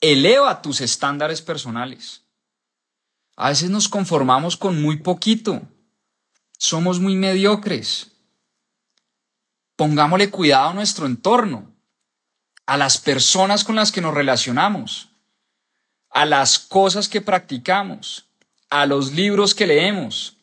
[0.00, 2.22] Eleva tus estándares personales.
[3.36, 5.62] A veces nos conformamos con muy poquito.
[6.56, 8.10] Somos muy mediocres.
[9.76, 11.67] Pongámosle cuidado a nuestro entorno,
[12.68, 15.08] a las personas con las que nos relacionamos,
[16.10, 18.26] a las cosas que practicamos,
[18.68, 20.36] a los libros que leemos,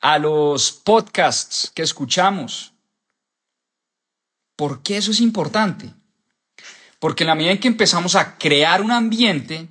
[0.00, 2.72] a los podcasts que escuchamos.
[4.54, 5.92] ¿Por qué eso es importante?
[7.00, 9.68] Porque en la medida en que empezamos a crear un ambiente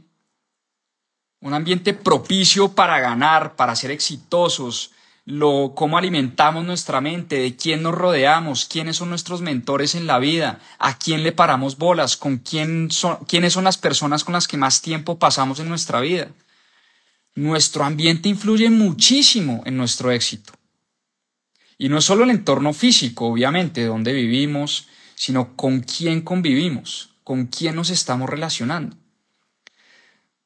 [1.39, 4.91] un ambiente propicio para ganar, para ser exitosos,
[5.25, 10.19] lo, cómo alimentamos nuestra mente, de quién nos rodeamos, quiénes son nuestros mentores en la
[10.19, 14.47] vida, a quién le paramos bolas, con quién son, quiénes son las personas con las
[14.47, 16.29] que más tiempo pasamos en nuestra vida.
[17.35, 20.53] Nuestro ambiente influye muchísimo en nuestro éxito.
[21.77, 27.15] Y no es solo el entorno físico, obviamente, de donde vivimos, sino con quién convivimos,
[27.23, 28.97] con quién nos estamos relacionando.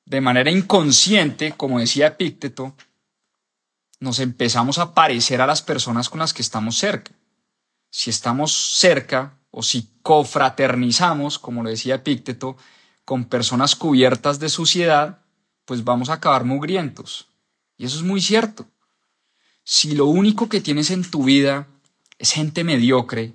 [0.06, 2.76] De manera inconsciente, como decía Epícteto,
[4.00, 7.12] nos empezamos a parecer a las personas con las que estamos cerca.
[7.90, 12.58] Si estamos cerca o si cofraternizamos, como lo decía Epícteto,
[13.06, 15.20] con personas cubiertas de suciedad,
[15.66, 17.28] pues vamos a acabar mugrientos.
[17.78, 18.68] Y eso es muy cierto.
[19.64, 21.68] Si lo único que tienes en tu vida
[22.20, 23.34] es gente mediocre,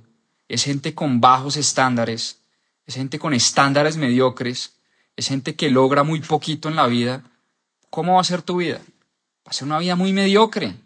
[0.49, 2.43] es gente con bajos estándares,
[2.87, 4.75] es gente con estándares mediocres,
[5.17, 7.25] es gente que logra muy poquito en la vida,
[7.89, 8.81] ¿cómo va a ser tu vida?
[9.49, 10.77] Ser una vida muy mediocre.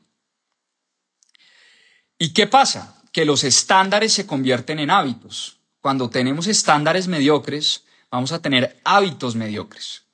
[2.19, 3.03] ¿Y qué pasa?
[3.13, 5.59] Que los estándares se convierten en hábitos.
[5.81, 10.05] Cuando tenemos estándares mediocres, vamos a tener hábitos mediocres.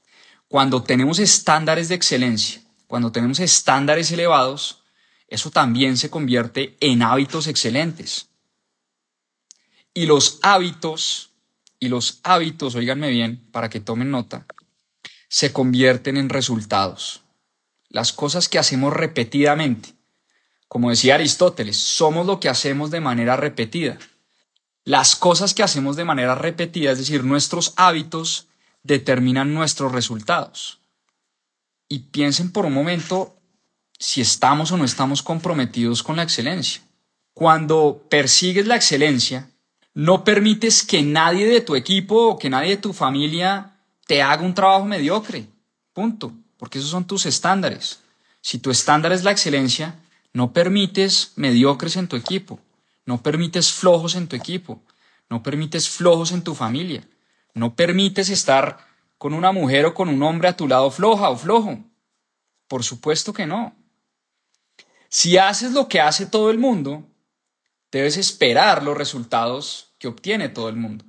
[0.48, 4.83] Cuando tenemos estándares de excelencia, cuando tenemos estándares elevados,
[5.29, 8.31] eso también se convierte en hábitos excelentes.
[9.94, 11.31] Y los hábitos,
[11.79, 14.44] y los hábitos, oíganme bien, para que tomen nota,
[15.29, 17.22] se convierten en resultados.
[17.90, 19.94] Las cosas que hacemos repetidamente.
[20.68, 23.98] Como decía Aristóteles, somos lo que hacemos de manera repetida.
[24.85, 28.46] Las cosas que hacemos de manera repetida, es decir, nuestros hábitos,
[28.85, 30.79] determinan nuestros resultados.
[31.88, 33.37] Y piensen por un momento
[33.98, 36.83] si estamos o no estamos comprometidos con la excelencia.
[37.35, 39.50] Cuando persigues la excelencia,
[39.94, 43.76] no permites que nadie de tu equipo o que nadie de tu familia
[44.07, 45.46] te haga un trabajo mediocre.
[45.92, 46.33] Punto.
[46.61, 48.01] Porque esos son tus estándares.
[48.42, 49.99] Si tu estándar es la excelencia,
[50.35, 52.61] no permites mediocres en tu equipo.
[53.07, 54.83] No permites flojos en tu equipo.
[55.31, 57.03] No permites flojos en tu familia.
[57.55, 61.37] No permites estar con una mujer o con un hombre a tu lado floja o
[61.38, 61.79] flojo.
[62.68, 63.75] Por supuesto que no.
[65.09, 67.09] Si haces lo que hace todo el mundo,
[67.90, 71.07] debes esperar los resultados que obtiene todo el mundo.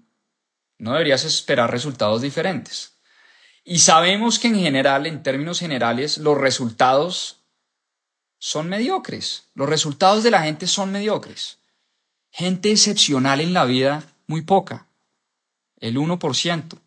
[0.78, 2.90] No deberías esperar resultados diferentes.
[3.63, 7.43] Y sabemos que en general, en términos generales, los resultados
[8.39, 9.50] son mediocres.
[9.54, 11.60] Los resultados de la gente son mediocres.
[12.32, 14.88] Gente excepcional en la vida, muy poca.
[15.78, 16.80] El 1%.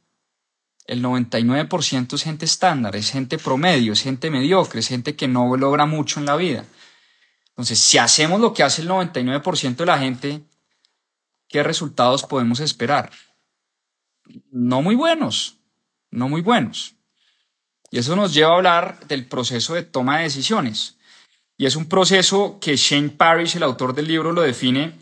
[0.87, 5.57] El 99% es gente estándar, es gente promedio, es gente mediocre, es gente que no
[5.57, 6.67] logra mucho en la vida.
[7.51, 10.43] Entonces, si hacemos lo que hace el 99% de la gente,
[11.49, 13.11] ¿qué resultados podemos esperar?
[14.51, 15.57] No muy buenos,
[16.15, 16.95] no muy buenos.
[17.91, 20.97] Y eso nos lleva a hablar del proceso de toma de decisiones.
[21.57, 24.99] Y es un proceso que Shane Parrish, el autor del libro, lo define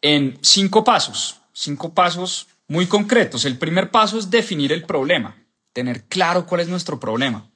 [0.00, 3.44] en cinco pasos, cinco pasos muy concretos.
[3.44, 5.36] El primer paso es definir el problema,
[5.72, 7.50] tener claro cuál es nuestro problema.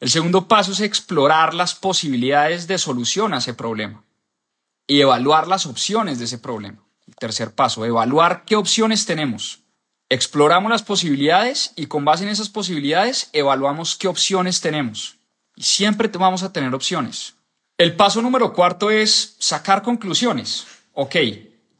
[0.00, 4.04] El segundo paso es explorar las posibilidades de solución a ese problema
[4.86, 6.84] y evaluar las opciones de ese problema.
[7.06, 9.61] El tercer paso, evaluar qué opciones tenemos.
[10.12, 15.16] Exploramos las posibilidades y con base en esas posibilidades evaluamos qué opciones tenemos.
[15.56, 17.36] Y siempre vamos a tener opciones.
[17.78, 20.66] El paso número cuarto es sacar conclusiones.
[20.92, 21.16] Ok,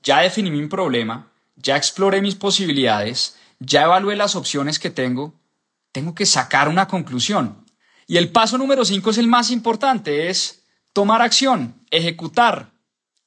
[0.02, 5.34] ya definí mi problema, ya exploré mis posibilidades, ya evalué las opciones que tengo,
[5.92, 7.66] tengo que sacar una conclusión.
[8.06, 10.64] Y el paso número cinco es el más importante, es
[10.94, 12.70] tomar acción, ejecutar,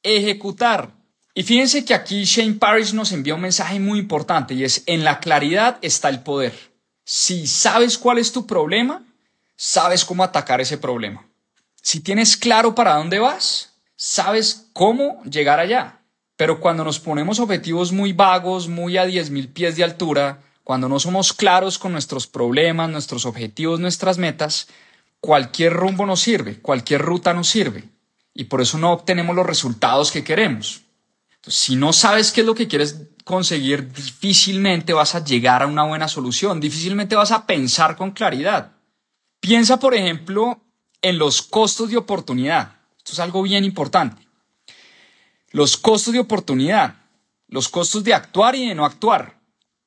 [0.02, 0.96] ejecutar.
[1.38, 5.04] Y fíjense que aquí Shane Parrish nos envía un mensaje muy importante y es, en
[5.04, 6.54] la claridad está el poder.
[7.04, 9.04] Si sabes cuál es tu problema,
[9.58, 11.28] sabes cómo atacar ese problema.
[11.82, 16.00] Si tienes claro para dónde vas, sabes cómo llegar allá.
[16.38, 21.02] Pero cuando nos ponemos objetivos muy vagos, muy a 10.000 pies de altura, cuando no
[21.02, 24.68] somos claros con nuestros problemas, nuestros objetivos, nuestras metas,
[25.20, 27.84] cualquier rumbo nos sirve, cualquier ruta nos sirve.
[28.34, 30.85] Y por eso no obtenemos los resultados que queremos
[31.48, 35.84] si no sabes qué es lo que quieres conseguir, difícilmente vas a llegar a una
[35.84, 38.72] buena solución, difícilmente vas a pensar con claridad.
[39.40, 40.62] Piensa, por ejemplo,
[41.02, 42.78] en los costos de oportunidad.
[42.98, 44.28] Esto es algo bien importante.
[45.52, 46.96] Los costos de oportunidad,
[47.48, 49.40] los costos de actuar y de no actuar.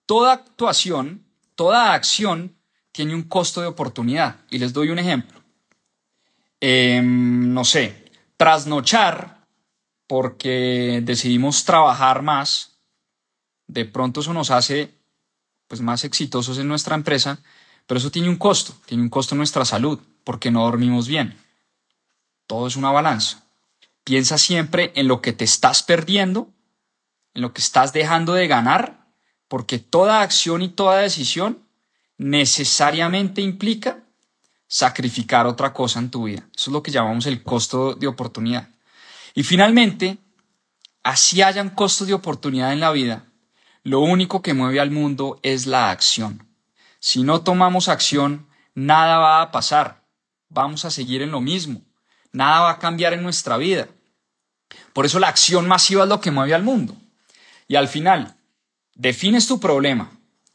[0.06, 2.56] Toda actuación, toda acción
[2.92, 4.36] tiene un costo de oportunidad.
[4.50, 5.42] Y les doy un ejemplo.
[6.60, 9.37] Em, no sé, trasnochar
[10.08, 12.80] porque decidimos trabajar más,
[13.68, 14.94] de pronto eso nos hace
[15.68, 17.40] pues más exitosos en nuestra empresa,
[17.86, 21.38] pero eso tiene un costo, tiene un costo en nuestra salud, porque no dormimos bien.
[22.46, 23.44] Todo es una balanza.
[24.02, 26.50] Piensa siempre en lo que te estás perdiendo,
[27.34, 29.06] en lo que estás dejando de ganar,
[29.46, 31.58] porque toda acción y toda decisión
[32.16, 34.02] necesariamente implica
[34.66, 36.48] sacrificar otra cosa en tu vida.
[36.56, 38.68] Eso es lo que llamamos el costo de oportunidad.
[39.38, 40.18] Y finalmente,
[41.04, 43.26] así hayan costos de oportunidad en la vida,
[43.84, 46.48] lo único que mueve al mundo es la acción.
[46.98, 50.02] Si no tomamos acción, nada va a pasar.
[50.48, 51.82] Vamos a seguir en lo mismo.
[52.32, 53.86] Nada va a cambiar en nuestra vida.
[54.92, 56.96] Por eso la acción masiva es lo que mueve al mundo.
[57.68, 58.34] Y al final,
[58.96, 60.10] defines tu problema,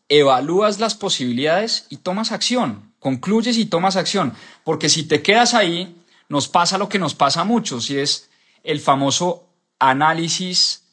[0.09, 2.93] evalúas las posibilidades y tomas acción.
[2.99, 4.33] Concluyes y tomas acción.
[4.65, 8.29] Porque si te quedas ahí, nos pasa lo que nos pasa a muchos y es
[8.63, 9.49] el famoso
[9.79, 10.83] análisis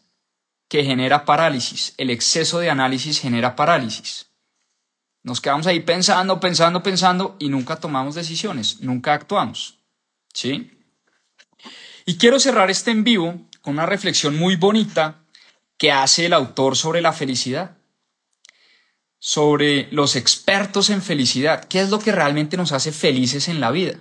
[0.68, 1.95] que genera parálisis.
[1.97, 4.27] El exceso de análisis genera parálisis.
[5.23, 9.79] Nos quedamos ahí pensando, pensando, pensando y nunca tomamos decisiones, nunca actuamos.
[10.33, 10.79] ¿Sí?
[12.07, 15.23] Y quiero cerrar este en vivo con una reflexión muy bonita
[15.77, 17.77] que hace el autor sobre la felicidad,
[19.18, 23.71] sobre los expertos en felicidad, qué es lo que realmente nos hace felices en la
[23.71, 23.99] vida.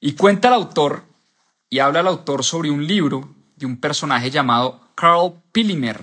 [0.00, 1.04] Y cuenta el autor
[1.74, 6.00] y habla el autor sobre un libro de un personaje llamado Carl Pilimer.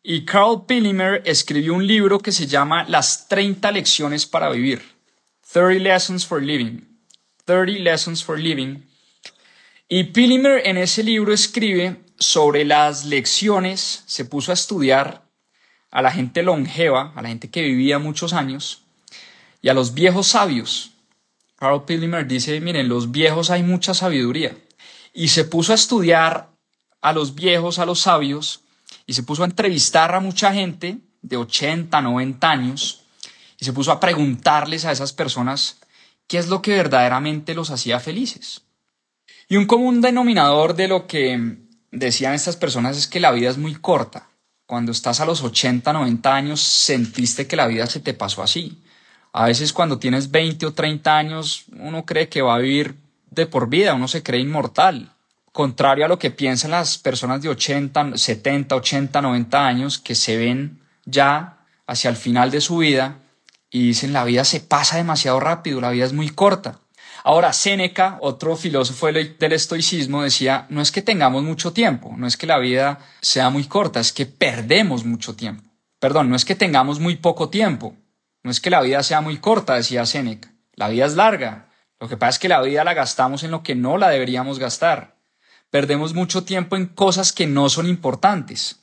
[0.00, 4.80] Y Carl Pilimer escribió un libro que se llama Las 30 lecciones para vivir.
[5.52, 6.82] 30 Lessons for Living.
[7.46, 8.86] 30 Lessons for Living.
[9.88, 15.24] Y Pilimer en ese libro escribe sobre las lecciones, se puso a estudiar
[15.90, 18.84] a la gente longeva, a la gente que vivía muchos años,
[19.60, 20.92] y a los viejos sabios.
[21.62, 24.56] Carl Pilimer dice, miren, los viejos hay mucha sabiduría.
[25.12, 26.48] Y se puso a estudiar
[27.00, 28.62] a los viejos, a los sabios,
[29.06, 33.04] y se puso a entrevistar a mucha gente de 80, 90 años
[33.60, 35.78] y se puso a preguntarles a esas personas
[36.26, 38.62] qué es lo que verdaderamente los hacía felices.
[39.48, 41.58] Y un común denominador de lo que
[41.92, 44.30] decían estas personas es que la vida es muy corta.
[44.66, 48.82] Cuando estás a los 80, 90 años, sentiste que la vida se te pasó así.
[49.32, 52.96] A veces cuando tienes 20 o 30 años, uno cree que va a vivir
[53.30, 55.12] de por vida, uno se cree inmortal
[55.52, 60.36] contrario a lo que piensan las personas de 80, 70, 80, 90 años que se
[60.36, 63.18] ven ya hacia el final de su vida
[63.70, 66.78] y dicen la vida se pasa demasiado rápido, la vida es muy corta.
[67.24, 72.36] Ahora, Séneca, otro filósofo del estoicismo, decía, no es que tengamos mucho tiempo, no es
[72.36, 75.62] que la vida sea muy corta, es que perdemos mucho tiempo.
[76.00, 77.94] Perdón, no es que tengamos muy poco tiempo,
[78.42, 81.68] no es que la vida sea muy corta, decía Séneca, la vida es larga.
[82.00, 84.58] Lo que pasa es que la vida la gastamos en lo que no la deberíamos
[84.58, 85.16] gastar.
[85.70, 88.80] Perdemos mucho tiempo en cosas que no son importantes.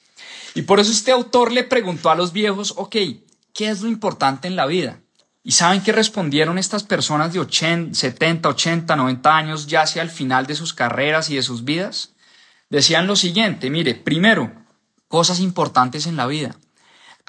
[0.55, 2.95] Y por eso este autor le preguntó a los viejos, ok,
[3.53, 5.01] ¿qué es lo importante en la vida?
[5.43, 10.09] ¿Y saben qué respondieron estas personas de 80, 70, 80, 90 años ya hacia el
[10.09, 12.13] final de sus carreras y de sus vidas?
[12.69, 14.51] Decían lo siguiente, mire, primero,
[15.07, 16.55] cosas importantes en la vida.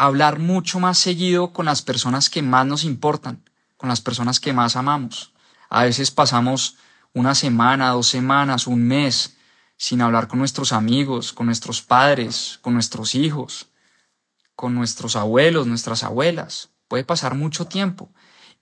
[0.03, 3.45] Hablar mucho más seguido con las personas que más nos importan,
[3.77, 5.35] con las personas que más amamos.
[5.69, 6.77] A veces pasamos
[7.13, 9.37] una semana, dos semanas, un mes
[9.77, 13.67] sin hablar con nuestros amigos, con nuestros padres, con nuestros hijos,
[14.57, 16.71] con nuestros abuelos, nuestras abuelas.
[16.89, 18.09] Puede pasar mucho tiempo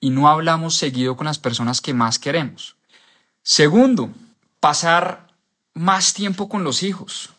[0.00, 2.74] y no hablamos seguido con las personas que más queremos.
[3.44, 4.10] Segundo,
[4.58, 5.28] pasar
[5.72, 7.30] más tiempo con los hijos.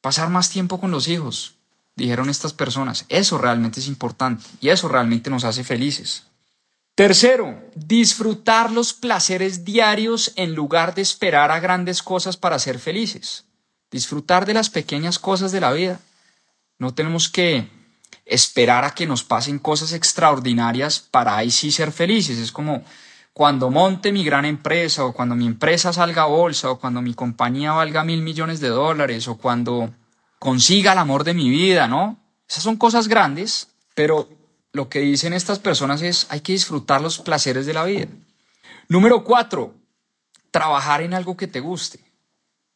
[0.00, 1.56] Pasar más tiempo con los hijos,
[1.96, 3.04] dijeron estas personas.
[3.08, 6.24] Eso realmente es importante y eso realmente nos hace felices.
[6.94, 13.44] Tercero, disfrutar los placeres diarios en lugar de esperar a grandes cosas para ser felices.
[13.90, 16.00] Disfrutar de las pequeñas cosas de la vida.
[16.78, 17.68] No tenemos que
[18.26, 22.38] esperar a que nos pasen cosas extraordinarias para ahí sí ser felices.
[22.38, 22.84] Es como
[23.32, 27.14] cuando monte mi gran empresa o cuando mi empresa salga a bolsa o cuando mi
[27.14, 29.90] compañía valga mil millones de dólares o cuando
[30.42, 32.18] consiga el amor de mi vida, ¿no?
[32.48, 34.28] Esas son cosas grandes, pero
[34.72, 38.08] lo que dicen estas personas es hay que disfrutar los placeres de la vida.
[38.88, 39.72] Número cuatro,
[40.50, 42.00] trabajar en algo que te guste.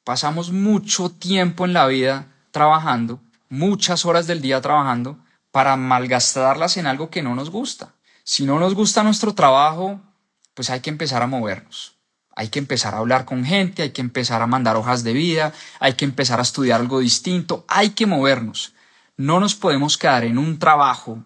[0.04, 5.18] Pasamos mucho tiempo en la vida trabajando, muchas horas del día trabajando,
[5.50, 7.94] para malgastarlas en algo que no nos gusta.
[8.22, 10.00] Si no nos gusta nuestro trabajo,
[10.54, 11.95] pues hay que empezar a movernos.
[12.36, 15.52] Hay que empezar a hablar con gente, hay que empezar a mandar hojas de vida,
[15.80, 18.74] hay que empezar a estudiar algo distinto, hay que movernos.
[19.16, 21.24] No nos podemos quedar en un trabajo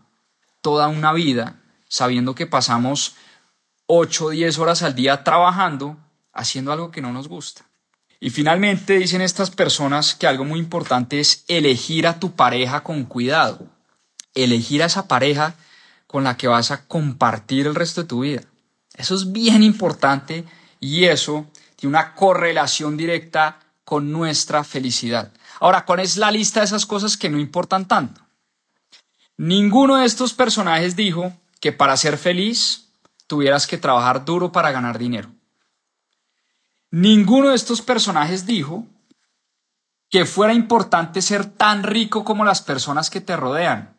[0.61, 1.57] toda una vida
[1.89, 3.17] sabiendo que pasamos
[3.87, 5.99] 8 o 10 horas al día trabajando
[6.33, 7.67] haciendo algo que no nos gusta.
[8.21, 13.05] Y finalmente dicen estas personas que algo muy importante es elegir a tu pareja con
[13.05, 13.67] cuidado.
[14.35, 15.55] Elegir a esa pareja
[16.07, 18.43] con la que vas a compartir el resto de tu vida.
[18.95, 20.45] Eso es bien importante
[20.81, 25.33] y eso tiene una correlación directa con nuestra felicidad.
[25.61, 28.23] Ahora, ¿cuál es la lista de esas cosas que no importan tanto?
[29.37, 32.89] Ninguno de estos personajes dijo que para ser feliz
[33.27, 35.31] tuvieras que trabajar duro para ganar dinero.
[36.91, 38.87] Ninguno de estos personajes dijo
[40.09, 43.97] que fuera importante ser tan rico como las personas que te rodean.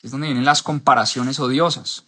[0.00, 2.04] Es donde vienen las comparaciones odiosas.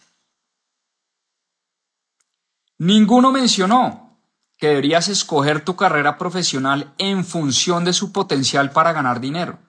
[2.79, 4.19] Ninguno mencionó
[4.57, 9.59] que deberías escoger tu carrera profesional en función de su potencial para ganar dinero.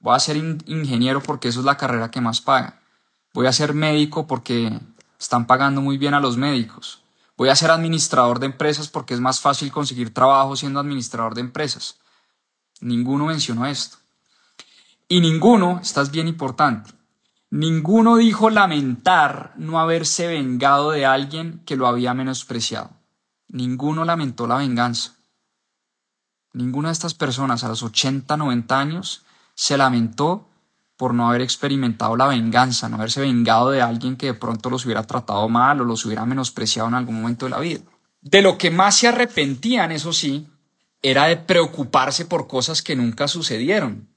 [0.00, 2.80] Voy a ser ingeniero porque eso es la carrera que más paga.
[3.32, 4.80] Voy a ser médico porque
[5.18, 7.02] están pagando muy bien a los médicos.
[7.36, 11.40] Voy a ser administrador de empresas porque es más fácil conseguir trabajo siendo administrador de
[11.40, 11.98] empresas.
[12.80, 13.96] Ninguno mencionó esto.
[15.08, 16.92] Y ninguno, esta es bien importante,
[17.54, 22.90] ninguno dijo lamentar no haberse vengado de alguien que lo había menospreciado.
[23.46, 25.12] Ninguno lamentó la venganza.
[26.52, 29.24] Ninguna de estas personas a los 80, 90 años
[29.54, 30.48] se lamentó
[30.96, 34.84] por no haber experimentado la venganza, no haberse vengado de alguien que de pronto los
[34.84, 37.82] hubiera tratado mal o los hubiera menospreciado en algún momento de la vida.
[38.20, 40.48] De lo que más se arrepentían, eso sí,
[41.02, 44.08] era de preocuparse por cosas que nunca sucedieron.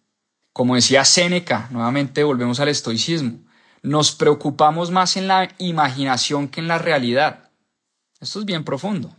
[0.58, 3.42] Como decía Séneca, nuevamente volvemos al estoicismo,
[3.84, 7.52] nos preocupamos más en la imaginación que en la realidad.
[8.20, 9.16] Esto es bien profundo.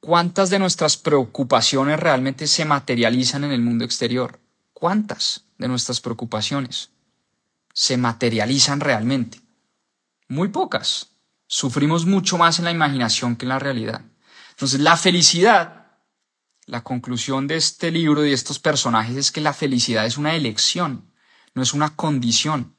[0.00, 4.40] ¿Cuántas de nuestras preocupaciones realmente se materializan en el mundo exterior?
[4.72, 6.90] ¿Cuántas de nuestras preocupaciones
[7.72, 9.40] se materializan realmente?
[10.26, 11.10] Muy pocas.
[11.46, 14.02] Sufrimos mucho más en la imaginación que en la realidad.
[14.50, 15.79] Entonces, la felicidad
[16.70, 20.36] la conclusión de este libro y de estos personajes es que la felicidad es una
[20.36, 21.12] elección,
[21.52, 22.76] no es una condición.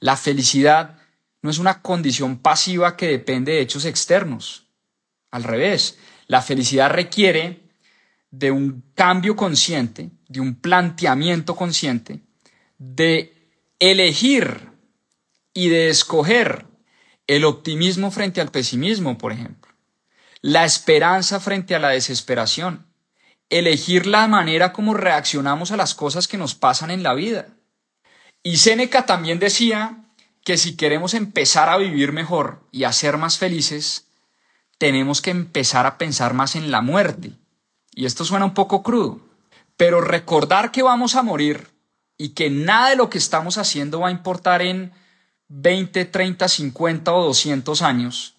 [0.00, 0.98] La felicidad
[1.40, 4.66] no es una condición pasiva que depende de hechos externos.
[5.30, 7.70] Al revés, la felicidad requiere
[8.30, 12.20] de un cambio consciente, de un planteamiento consciente,
[12.76, 14.68] de elegir
[15.54, 16.66] y de escoger
[17.26, 19.72] el optimismo frente al pesimismo, por ejemplo,
[20.42, 22.91] la esperanza frente a la desesperación,
[23.52, 27.48] elegir la manera como reaccionamos a las cosas que nos pasan en la vida.
[28.42, 30.06] Y Séneca también decía
[30.42, 34.08] que si queremos empezar a vivir mejor y a ser más felices,
[34.78, 37.32] tenemos que empezar a pensar más en la muerte.
[37.94, 39.20] Y esto suena un poco crudo,
[39.76, 41.68] pero recordar que vamos a morir
[42.16, 44.92] y que nada de lo que estamos haciendo va a importar en
[45.48, 48.36] 20, 30, 50 o 200 años,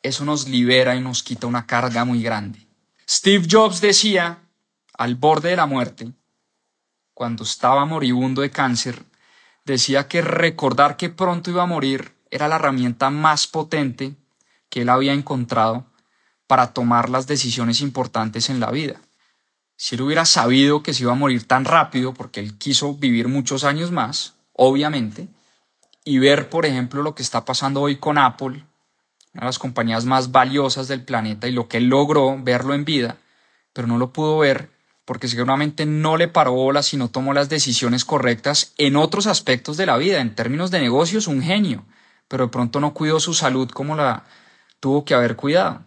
[0.00, 2.67] eso nos libera y nos quita una carga muy grande.
[3.10, 4.40] Steve Jobs decía,
[4.92, 6.12] al borde de la muerte,
[7.14, 9.02] cuando estaba moribundo de cáncer,
[9.64, 14.14] decía que recordar que pronto iba a morir era la herramienta más potente
[14.68, 15.86] que él había encontrado
[16.46, 19.00] para tomar las decisiones importantes en la vida.
[19.74, 23.28] Si él hubiera sabido que se iba a morir tan rápido, porque él quiso vivir
[23.28, 25.28] muchos años más, obviamente,
[26.04, 28.66] y ver, por ejemplo, lo que está pasando hoy con Apple,
[29.34, 32.84] una de las compañías más valiosas del planeta y lo que él logró verlo en
[32.84, 33.18] vida,
[33.72, 34.70] pero no lo pudo ver
[35.08, 39.78] porque seguramente no le paró bola si no tomó las decisiones correctas en otros aspectos
[39.78, 40.20] de la vida.
[40.20, 41.86] En términos de negocios, un genio,
[42.28, 44.24] pero de pronto no cuidó su salud como la
[44.80, 45.82] tuvo que haber cuidado.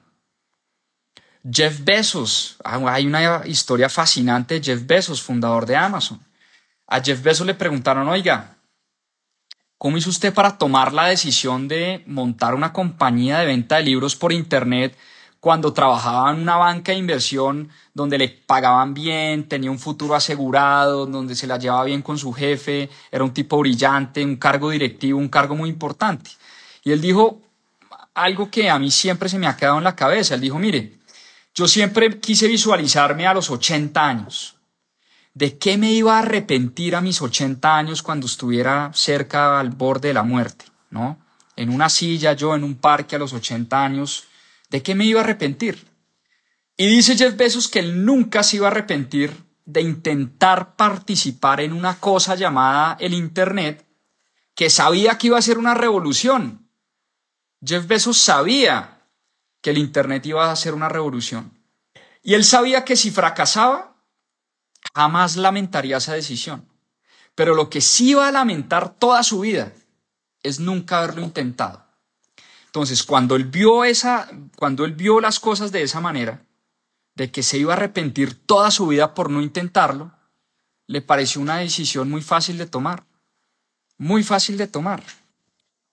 [1.48, 6.20] Jeff Bezos, ah, hay una historia fascinante de Jeff Bezos, fundador de Amazon.
[6.88, 8.58] A Jeff Bezos le preguntaron, oiga,
[9.82, 14.16] ¿Cómo hizo usted para tomar la decisión de montar una compañía de venta de libros
[14.16, 14.96] por Internet
[15.40, 21.08] cuando trabajaba en una banca de inversión donde le pagaban bien, tenía un futuro asegurado,
[21.08, 25.18] donde se la llevaba bien con su jefe, era un tipo brillante, un cargo directivo,
[25.18, 26.30] un cargo muy importante?
[26.84, 27.42] Y él dijo
[28.14, 30.36] algo que a mí siempre se me ha quedado en la cabeza.
[30.36, 31.00] Él dijo, mire,
[31.56, 34.61] yo siempre quise visualizarme a los 80 años
[35.34, 40.10] ¿De qué me iba a arrepentir a mis 80 años cuando estuviera cerca al borde
[40.10, 40.66] de la muerte?
[40.90, 41.18] ¿No?
[41.56, 44.26] En una silla, yo en un parque a los 80 años,
[44.70, 45.88] ¿de qué me iba a arrepentir?
[46.76, 49.32] Y dice Jeff Bezos que él nunca se iba a arrepentir
[49.66, 53.86] de intentar participar en una cosa llamada el Internet,
[54.56, 56.70] que sabía que iba a ser una revolución.
[57.64, 59.08] Jeff Bezos sabía
[59.62, 61.58] que el Internet iba a ser una revolución.
[62.24, 63.91] Y él sabía que si fracasaba,
[64.94, 66.66] jamás lamentaría esa decisión.
[67.36, 69.74] Pero lo que sí va a lamentar toda su vida
[70.44, 71.86] es nunca haberlo intentado.
[72.66, 76.46] Entonces, cuando él vio esa, cuando él vio las cosas de esa manera,
[77.16, 80.12] de que se iba a arrepentir toda su vida por no intentarlo,
[80.88, 83.04] le pareció una decisión muy fácil de tomar.
[83.98, 85.04] Muy fácil de tomar.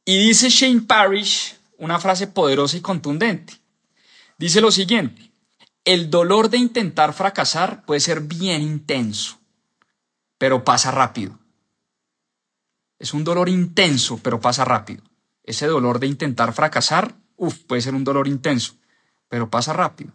[0.04, 3.54] Y dice Shane Parrish una frase poderosa y contundente.
[4.36, 5.27] Dice lo siguiente,
[5.88, 9.38] el dolor de intentar fracasar puede ser bien intenso,
[10.36, 11.38] pero pasa rápido.
[12.98, 15.02] Es un dolor intenso, pero pasa rápido.
[15.44, 18.74] Ese dolor de intentar fracasar, uff, puede ser un dolor intenso,
[19.30, 20.12] pero pasa rápido.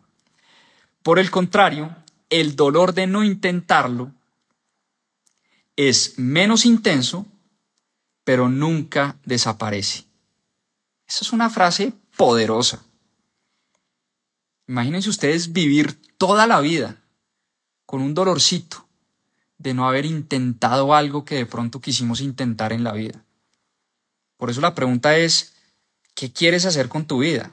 [1.01, 1.95] Por el contrario,
[2.29, 4.11] el dolor de no intentarlo
[5.75, 7.25] es menos intenso,
[8.23, 10.05] pero nunca desaparece.
[11.07, 12.85] Esa es una frase poderosa.
[14.73, 16.97] Imagínense ustedes vivir toda la vida
[17.85, 18.87] con un dolorcito
[19.59, 23.23] de no haber intentado algo que de pronto quisimos intentar en la vida.
[24.35, 25.53] Por eso la pregunta es,
[26.15, 27.51] ¿qué quieres hacer con tu vida?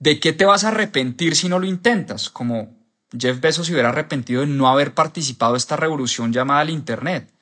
[0.00, 2.28] ¿De qué te vas a arrepentir si no lo intentas?
[2.28, 2.76] Como
[3.16, 7.32] Jeff Bezos se hubiera arrepentido de no haber participado de esta revolución llamada el Internet.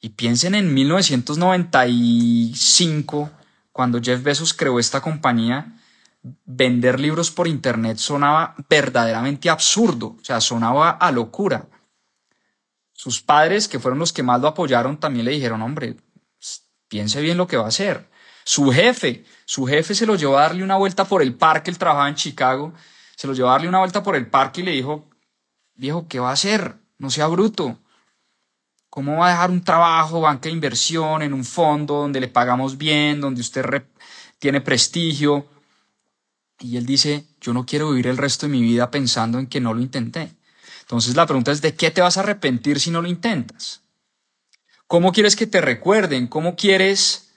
[0.00, 3.30] Y piensen en 1995,
[3.70, 5.78] cuando Jeff Bezos creó esta compañía,
[6.22, 11.68] vender libros por Internet sonaba verdaderamente absurdo, o sea, sonaba a locura.
[12.92, 15.96] Sus padres, que fueron los que más lo apoyaron, también le dijeron, hombre,
[16.88, 18.08] piense bien lo que va a hacer.
[18.44, 21.78] Su jefe, su jefe se lo llevó a darle una vuelta por el parque, él
[21.78, 22.72] trabajaba en Chicago,
[23.16, 25.08] se lo llevó a darle una vuelta por el parque y le dijo,
[25.74, 26.76] viejo, ¿qué va a hacer?
[26.98, 27.78] No sea bruto.
[28.88, 32.76] ¿Cómo va a dejar un trabajo, banca de inversión, en un fondo donde le pagamos
[32.76, 33.84] bien, donde usted
[34.38, 35.46] tiene prestigio?
[36.62, 39.60] Y él dice, yo no quiero vivir el resto de mi vida pensando en que
[39.60, 40.32] no lo intenté.
[40.82, 43.82] Entonces la pregunta es, ¿de qué te vas a arrepentir si no lo intentas?
[44.86, 46.28] ¿Cómo quieres que te recuerden?
[46.28, 47.32] ¿Cómo quieres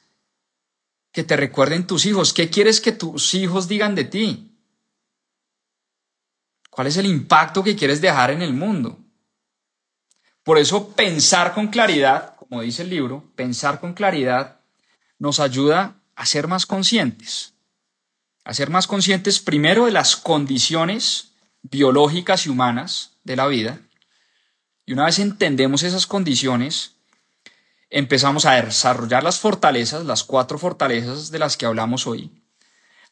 [1.11, 2.33] que te recuerden tus hijos?
[2.33, 4.51] ¿Qué quieres que tus hijos digan de ti?
[6.69, 8.99] ¿Cuál es el impacto que quieres dejar en el mundo?
[10.43, 14.59] Por eso pensar con claridad, como dice el libro, pensar con claridad
[15.17, 17.54] nos ayuda a ser más conscientes.
[18.45, 21.33] A ser más conscientes primero de las condiciones
[21.63, 23.79] biológicas y humanas de la vida.
[24.85, 26.93] Y una vez entendemos esas condiciones,
[27.89, 32.31] empezamos a desarrollar las fortalezas, las cuatro fortalezas de las que hablamos hoy,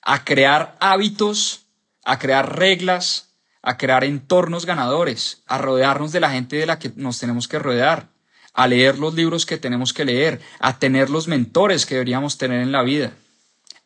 [0.02, 1.66] a crear hábitos,
[2.06, 6.92] a crear reglas, a crear entornos ganadores, a rodearnos de la gente de la que
[6.96, 8.10] nos tenemos que rodear,
[8.54, 12.62] a leer los libros que tenemos que leer, a tener los mentores que deberíamos tener
[12.62, 13.14] en la vida,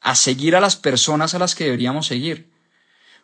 [0.07, 2.49] a seguir a las personas a las que deberíamos seguir.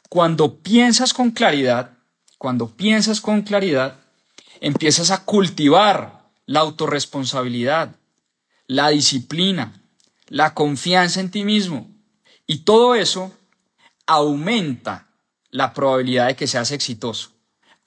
[0.10, 1.98] Cuando piensas con claridad,
[2.38, 4.02] cuando piensas con claridad,
[4.60, 7.96] empiezas a cultivar la autorresponsabilidad,
[8.68, 9.82] la disciplina,
[10.28, 11.90] la confianza en ti mismo.
[12.48, 13.32] Y todo eso
[14.06, 15.08] aumenta
[15.52, 17.30] la probabilidad de que seas exitoso.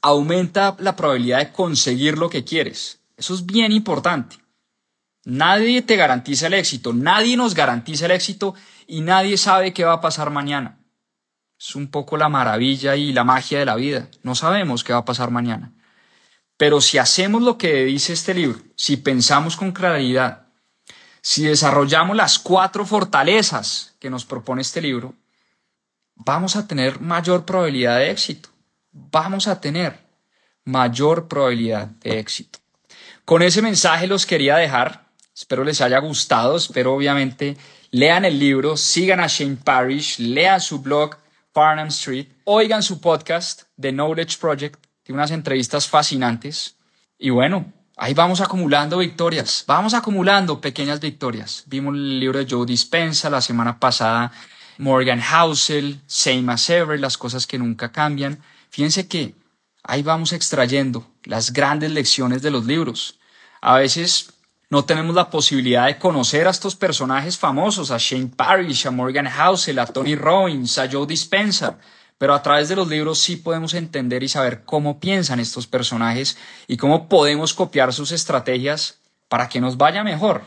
[0.01, 3.01] Aumenta la probabilidad de conseguir lo que quieres.
[3.19, 4.39] Eso es bien importante.
[5.27, 8.55] Nadie te garantiza el éxito, nadie nos garantiza el éxito
[8.87, 10.79] y nadie sabe qué va a pasar mañana.
[11.59, 14.09] Es un poco la maravilla y la magia de la vida.
[14.23, 15.73] No sabemos qué va a pasar mañana.
[16.57, 20.47] Pero si hacemos lo que dice este libro, si pensamos con claridad,
[21.21, 25.13] si desarrollamos las cuatro fortalezas que nos propone este libro,
[26.15, 28.51] vamos a tener mayor probabilidad de éxito.
[28.93, 29.99] Vamos a tener
[30.65, 32.61] mayor probabilidad de éxito.
[33.25, 35.06] Con ese mensaje los quería dejar.
[35.37, 36.57] Espero les haya gustado.
[36.57, 37.59] Espero obviamente
[37.91, 41.17] lean el libro, sigan a Shane Parrish, lean su blog
[41.53, 44.83] Farnham Street, oigan su podcast The Knowledge Project.
[45.03, 46.77] Tiene unas entrevistas fascinantes.
[47.19, 49.63] Y bueno, ahí vamos acumulando victorias.
[49.67, 51.65] Vamos acumulando pequeñas victorias.
[51.67, 54.33] Vimos el libro de Joe Dispensa la semana pasada
[54.79, 58.43] Morgan Housel, Same as Ever, las cosas que nunca cambian.
[58.71, 59.35] Fíjense que
[59.83, 63.19] ahí vamos extrayendo las grandes lecciones de los libros.
[63.61, 64.31] A veces
[64.69, 69.27] no tenemos la posibilidad de conocer a estos personajes famosos, a Shane Parrish, a Morgan
[69.27, 71.79] Housel, a Tony Robbins, a Joe Dispenza,
[72.19, 76.37] pero a través de los libros sí podemos entender y saber cómo piensan estos personajes
[76.67, 78.99] y cómo podemos copiar sus estrategias
[79.29, 80.43] para que nos vaya mejor,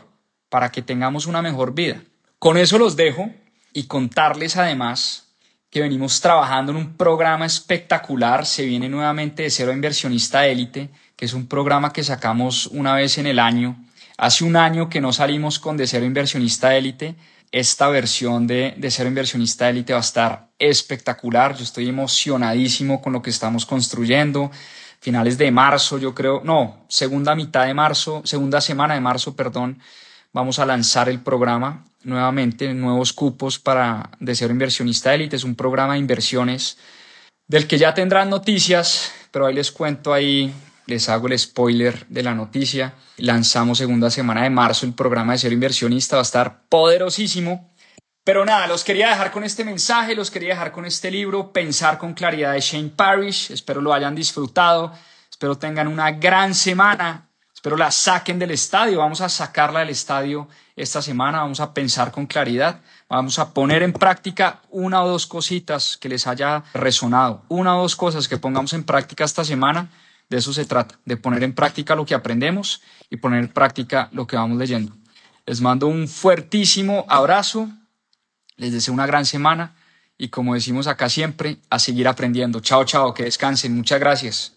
[0.48, 2.02] para que tengamos una mejor vida.
[2.38, 3.30] Con eso los dejo
[3.72, 5.28] y contarles además
[5.70, 8.44] que venimos trabajando en un programa espectacular.
[8.44, 13.18] Se viene nuevamente de Cero Inversionista Élite, que es un programa que sacamos una vez
[13.18, 13.76] en el año.
[14.22, 17.14] Hace un año que no salimos con De Cero Inversionista Élite.
[17.50, 21.56] Esta versión de, de Cero Inversionista Élite va a estar espectacular.
[21.56, 24.50] Yo estoy emocionadísimo con lo que estamos construyendo.
[25.00, 29.80] Finales de marzo, yo creo, no, segunda mitad de marzo, segunda semana de marzo, perdón,
[30.34, 35.36] vamos a lanzar el programa nuevamente, nuevos cupos para de ser inversionista élite.
[35.36, 36.76] Es un programa de inversiones
[37.48, 40.52] del que ya tendrán noticias, pero ahí les cuento ahí,
[40.90, 42.94] les hago el spoiler de la noticia.
[43.16, 47.72] Lanzamos segunda semana de marzo el programa de ser inversionista, va a estar poderosísimo.
[48.24, 51.96] Pero nada, los quería dejar con este mensaje, los quería dejar con este libro, Pensar
[51.96, 53.50] con Claridad de Shane Parrish.
[53.50, 54.92] Espero lo hayan disfrutado,
[55.30, 57.26] espero tengan una gran semana.
[57.54, 59.00] Espero la saquen del estadio.
[59.00, 61.40] Vamos a sacarla del estadio esta semana.
[61.40, 62.80] Vamos a pensar con claridad.
[63.06, 67.82] Vamos a poner en práctica una o dos cositas que les haya resonado, una o
[67.82, 69.90] dos cosas que pongamos en práctica esta semana.
[70.30, 74.08] De eso se trata, de poner en práctica lo que aprendemos y poner en práctica
[74.12, 74.96] lo que vamos leyendo.
[75.44, 77.68] Les mando un fuertísimo abrazo,
[78.56, 79.74] les deseo una gran semana
[80.16, 82.60] y como decimos acá siempre, a seguir aprendiendo.
[82.60, 83.74] Chao, chao, que descansen.
[83.74, 84.52] Muchas gracias.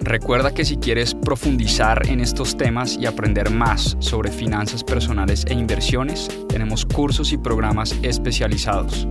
[0.00, 5.54] Recuerda que si quieres profundizar en estos temas y aprender más sobre finanzas personales e
[5.54, 9.08] inversiones, tenemos cursos y programas especializados.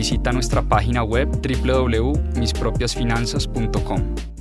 [0.00, 4.39] Visita nuestra página web www.mispropiasfinanzas.com.